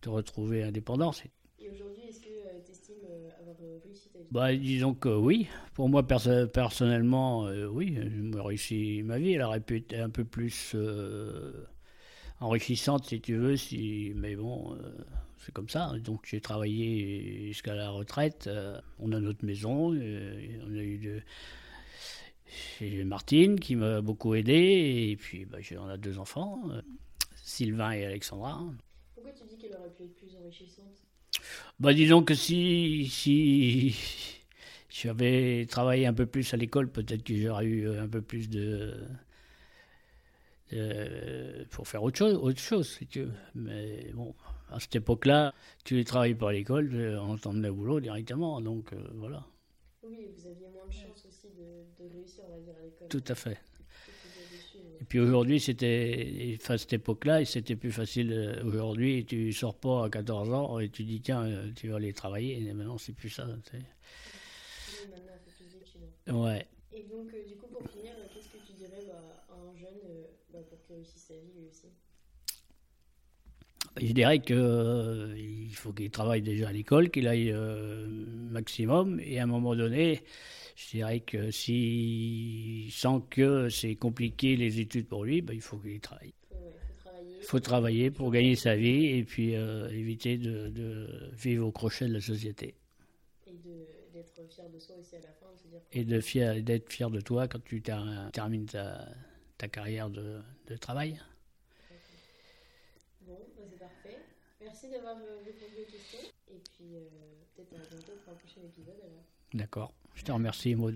te 0.00 0.08
retrouver 0.08 0.62
indépendant. 0.64 1.12
Et 1.58 1.70
aujourd'hui, 1.70 2.02
est-ce 2.08 2.20
que 2.20 2.60
tu 2.64 2.72
estimes 2.72 3.04
avoir 3.40 3.56
euh, 3.62 3.78
réussi 3.84 4.08
ta 4.10 4.18
vie? 4.18 4.26
Bah, 4.30 4.54
disons 4.54 4.94
que 4.94 5.08
oui. 5.08 5.48
Pour 5.74 5.88
moi, 5.88 6.06
perso- 6.06 6.46
personnellement, 6.48 7.46
euh, 7.46 7.66
oui, 7.66 7.96
j'ai 7.98 8.40
réussi 8.40 9.02
ma 9.04 9.18
vie. 9.18 9.32
Elle 9.32 9.42
aurait 9.42 9.60
pu 9.60 9.76
être 9.78 9.94
un 9.94 10.10
peu 10.10 10.24
plus 10.24 10.72
euh, 10.74 11.52
enrichissante, 12.40 13.04
si 13.06 13.20
tu 13.20 13.36
veux, 13.36 13.56
si... 13.56 14.12
mais 14.16 14.36
bon, 14.36 14.74
euh, 14.74 14.92
c'est 15.38 15.52
comme 15.52 15.68
ça. 15.68 15.92
Donc, 15.98 16.26
j'ai 16.26 16.40
travaillé 16.40 17.48
jusqu'à 17.48 17.74
la 17.74 17.90
retraite. 17.90 18.46
Euh, 18.46 18.80
on 18.98 19.12
a 19.12 19.20
notre 19.20 19.44
maison, 19.44 19.94
euh, 19.94 20.58
on 20.66 20.74
a 20.74 20.82
eu 20.82 20.98
de... 20.98 21.22
J'ai 22.78 23.04
Martine 23.04 23.58
qui 23.58 23.74
m'a 23.76 24.00
beaucoup 24.00 24.34
aidé, 24.34 25.08
et 25.10 25.16
puis 25.16 25.44
bah, 25.44 25.58
j'ai- 25.60 25.78
on 25.78 25.88
a 25.88 25.96
deux 25.96 26.18
enfants, 26.18 26.62
euh, 26.70 26.80
Sylvain 27.34 27.90
et 27.92 28.06
Alexandra. 28.06 28.62
Pourquoi 29.14 29.32
tu 29.32 29.44
dis 29.48 29.56
qu'elle 29.58 29.74
aurait 29.76 29.90
pu 29.90 30.04
être 30.04 30.14
plus 30.14 30.36
enrichissante? 30.36 31.02
Bah 31.80 31.92
disons 31.92 32.22
que 32.22 32.34
si, 32.34 33.08
si 33.10 33.94
j'avais 34.88 35.66
travaillé 35.66 36.06
un 36.06 36.14
peu 36.14 36.26
plus 36.26 36.54
à 36.54 36.56
l'école, 36.56 36.90
peut-être 36.90 37.22
que 37.24 37.34
j'aurais 37.36 37.66
eu 37.66 37.88
un 37.88 38.08
peu 38.08 38.22
plus 38.22 38.48
de, 38.48 38.94
de- 40.72 41.64
pour 41.70 41.86
faire 41.88 42.02
autre 42.02 42.18
chose, 42.18 42.34
autre 42.34 42.58
chose 42.60 42.88
si 42.88 43.06
tu 43.06 43.22
veux. 43.22 43.32
Mais 43.54 44.10
bon, 44.14 44.34
à 44.70 44.80
cette 44.80 44.96
époque-là, 44.96 45.54
tu 45.84 45.94
ne 45.96 46.02
travaillais 46.02 46.34
pas 46.34 46.50
à 46.50 46.52
l'école, 46.52 46.94
on 47.22 47.36
t'emmenait 47.36 47.68
au 47.68 47.74
boulot 47.74 48.00
directement, 48.00 48.60
donc 48.60 48.92
euh, 48.92 48.96
voilà, 49.14 49.44
Oui, 50.02 50.28
vous 50.36 50.46
aviez 50.46 50.68
moins 50.68 50.86
de 50.86 50.92
chance 50.92 51.24
aussi 51.28 51.48
de, 51.50 52.04
de 52.04 52.10
réussir, 52.12 52.44
on 52.48 52.54
va 52.56 52.60
dire, 52.60 52.74
à 52.80 52.84
l'école. 52.84 53.08
tout 53.08 53.24
à 53.28 53.34
fait. 53.34 53.58
Et 55.00 55.04
puis 55.04 55.20
aujourd'hui, 55.20 55.60
c'était, 55.60 56.56
à 56.68 56.78
cette 56.78 56.92
époque-là, 56.94 57.44
c'était 57.44 57.76
plus 57.76 57.92
facile. 57.92 58.32
euh, 58.32 58.64
Aujourd'hui, 58.64 59.26
tu 59.26 59.52
sors 59.52 59.74
pas 59.74 60.06
à 60.06 60.10
14 60.10 60.50
ans 60.52 60.78
et 60.78 60.88
tu 60.88 61.04
dis, 61.04 61.20
tiens, 61.20 61.44
euh, 61.44 61.70
tu 61.76 61.88
vas 61.88 61.96
aller 61.96 62.14
travailler. 62.14 62.56
Et 62.58 62.72
maintenant, 62.72 62.96
c'est 62.96 63.12
plus 63.12 63.28
ça. 63.28 63.46
tu 63.64 63.70
sais. 63.72 63.82
Oui, 63.82 65.10
maintenant, 65.10 65.32
plus. 65.44 66.34
Ouais. 66.34 66.66
Et 66.94 67.02
donc, 67.02 67.28
euh, 67.34 67.46
du 67.46 67.56
coup, 67.56 67.66
pour 67.66 67.86
finir, 67.90 68.12
euh, 68.18 68.24
qu'est-ce 68.32 68.48
que 68.48 68.66
tu 68.66 68.72
dirais 68.72 69.04
bah, 69.06 69.44
à 69.50 69.54
un 69.54 69.76
jeune 69.76 70.00
euh, 70.08 70.24
bah, 70.50 70.60
pour 70.70 70.80
qu'il 70.85 70.85
réussisse 70.96 71.22
sa 71.22 71.34
vie 71.34 71.52
lui 71.56 71.66
aussi 71.68 71.88
Je 74.00 74.12
dirais 74.12 74.40
qu'il 74.40 74.56
euh, 74.56 75.68
faut 75.72 75.92
qu'il 75.92 76.10
travaille 76.10 76.42
déjà 76.42 76.68
à 76.68 76.72
l'école, 76.72 77.10
qu'il 77.10 77.28
aille 77.28 77.52
euh, 77.52 78.06
maximum, 78.50 79.20
et 79.20 79.38
à 79.38 79.44
un 79.44 79.46
moment 79.46 79.74
donné, 79.74 80.22
je 80.76 80.90
dirais 80.90 81.20
que 81.20 81.50
s'il 81.50 82.90
sent 82.90 83.22
que 83.30 83.68
c'est 83.68 83.94
compliqué 83.96 84.56
les 84.56 84.80
études 84.80 85.06
pour 85.06 85.24
lui, 85.24 85.42
ben, 85.42 85.54
il 85.54 85.62
faut 85.62 85.78
qu'il 85.78 86.00
travaille. 86.00 86.32
Il 87.40 87.48
faut 87.48 87.60
travailler 87.60 88.10
pour 88.10 88.32
gagner 88.32 88.56
sa 88.56 88.74
vie 88.74 89.06
et 89.06 89.22
puis 89.22 89.54
euh, 89.54 89.88
éviter 89.90 90.36
de, 90.36 91.30
vivre 91.32 91.68
au 91.68 91.70
crochet 91.70 92.08
de 92.08 92.14
la 92.14 92.20
société. 92.20 92.74
Et 93.46 93.52
d'être 94.12 94.42
fier 94.50 94.68
de 94.68 94.78
soi 94.80 94.96
aussi 94.98 95.14
à 95.14 95.20
la 95.20 95.28
fin. 95.28 95.46
et 95.92 96.04
de 96.04 96.20
fier, 96.20 96.60
d'être 96.60 96.92
fier 96.92 97.08
de 97.08 97.20
toi 97.20 97.46
quand 97.46 97.62
tu 97.62 97.82
termines 97.82 98.66
ta, 98.66 99.06
ta 99.58 99.68
carrière 99.68 100.10
de, 100.10 100.40
de 100.66 100.76
travail. 100.76 101.20
Bon, 103.22 103.38
bah, 103.56 103.62
c'est 103.70 103.78
parfait. 103.78 104.20
Merci 104.60 104.90
d'avoir 104.90 105.16
répondu 105.16 105.82
aux 105.82 105.90
questions. 105.90 106.18
Et 106.48 106.58
puis, 106.58 106.94
euh, 106.94 107.08
peut-être 107.56 107.74
à 107.74 107.88
bientôt 107.88 108.12
pour 108.24 108.32
un 108.34 108.36
prochain 108.36 108.60
épisode. 108.64 108.94
D'accord. 109.54 109.92
Je 110.14 110.22
te 110.22 110.32
remercie, 110.32 110.74
Maud. 110.74 110.94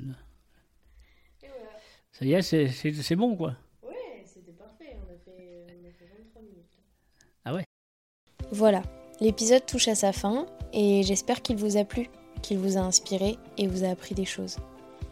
Et 1.43 1.47
voilà. 1.47 1.71
Ça 2.13 2.25
y 2.25 2.33
est, 2.33 2.43
c'est 2.43 3.17
bon, 3.17 3.37
quoi. 3.37 3.57
Ouais, 3.83 4.25
c'était 4.25 4.53
parfait. 4.53 4.97
On 4.97 5.13
a, 5.13 5.19
fait, 5.19 5.67
on 5.69 5.89
a 5.89 5.93
fait 5.93 6.07
23 6.07 6.43
minutes. 6.43 6.77
Ah 7.45 7.55
ouais 7.55 7.65
Voilà. 8.51 8.83
L'épisode 9.21 9.67
touche 9.67 9.89
à 9.89 9.95
sa 9.95 10.13
fin 10.13 10.47
et 10.73 11.03
j'espère 11.03 11.43
qu'il 11.43 11.57
vous 11.57 11.77
a 11.77 11.85
plu, 11.85 12.09
qu'il 12.43 12.59
vous 12.59 12.79
a 12.79 12.81
inspiré 12.81 13.37
et 13.59 13.67
vous 13.67 13.85
a 13.85 13.89
appris 13.91 14.15
des 14.15 14.25
choses. 14.25 14.57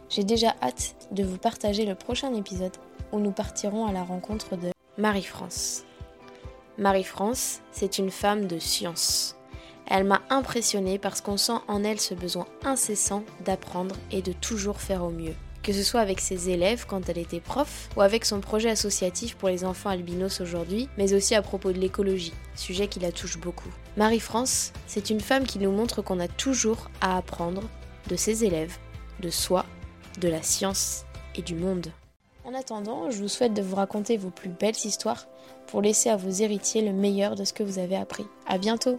J'ai 0.09 0.23
déjà 0.23 0.55
hâte 0.63 0.95
de 1.11 1.23
vous 1.23 1.37
partager 1.37 1.85
le 1.85 1.93
prochain 1.93 2.33
épisode 2.33 2.75
où 3.11 3.19
nous 3.19 3.31
partirons 3.31 3.85
à 3.85 3.91
la 3.91 4.03
rencontre 4.03 4.55
de 4.55 4.69
Marie-France. 4.97 5.85
Marie-France, 6.77 7.61
c'est 7.71 7.97
une 7.97 8.11
femme 8.11 8.47
de 8.47 8.59
science. 8.59 9.35
Elle 9.87 10.03
m'a 10.03 10.21
impressionnée 10.29 10.99
parce 10.99 11.19
qu'on 11.19 11.37
sent 11.37 11.59
en 11.67 11.83
elle 11.83 11.99
ce 11.99 12.13
besoin 12.13 12.45
incessant 12.63 13.23
d'apprendre 13.43 13.95
et 14.11 14.21
de 14.21 14.31
toujours 14.33 14.79
faire 14.79 15.03
au 15.03 15.09
mieux. 15.09 15.33
Que 15.63 15.73
ce 15.73 15.83
soit 15.83 15.99
avec 15.99 16.21
ses 16.21 16.49
élèves 16.49 16.85
quand 16.87 17.09
elle 17.09 17.17
était 17.17 17.41
prof, 17.41 17.89
ou 17.97 18.01
avec 18.01 18.23
son 18.23 18.39
projet 18.39 18.69
associatif 18.69 19.35
pour 19.35 19.49
les 19.49 19.65
enfants 19.65 19.89
albinos 19.89 20.39
aujourd'hui, 20.39 20.87
mais 20.97 21.13
aussi 21.13 21.35
à 21.35 21.41
propos 21.41 21.73
de 21.73 21.79
l'écologie, 21.79 22.33
sujet 22.55 22.87
qui 22.87 22.99
la 22.99 23.11
touche 23.11 23.37
beaucoup. 23.37 23.69
Marie-France, 23.97 24.71
c'est 24.87 25.09
une 25.09 25.19
femme 25.19 25.45
qui 25.45 25.59
nous 25.59 25.71
montre 25.71 26.01
qu'on 26.01 26.19
a 26.19 26.29
toujours 26.29 26.89
à 27.01 27.17
apprendre 27.17 27.63
de 28.07 28.15
ses 28.15 28.45
élèves, 28.45 28.77
de 29.19 29.29
soi, 29.29 29.65
de 30.21 30.29
la 30.29 30.41
science 30.41 31.03
et 31.35 31.41
du 31.41 31.55
monde. 31.55 31.91
En 32.49 32.55
attendant, 32.55 33.11
je 33.11 33.21
vous 33.21 33.27
souhaite 33.27 33.53
de 33.53 33.61
vous 33.61 33.75
raconter 33.75 34.17
vos 34.17 34.31
plus 34.31 34.49
belles 34.49 34.73
histoires 34.83 35.27
pour 35.67 35.83
laisser 35.83 36.09
à 36.09 36.17
vos 36.17 36.31
héritiers 36.31 36.81
le 36.81 36.93
meilleur 36.93 37.35
de 37.35 37.43
ce 37.43 37.53
que 37.53 37.61
vous 37.61 37.77
avez 37.77 37.95
appris. 37.95 38.25
À 38.47 38.57
bientôt! 38.57 38.97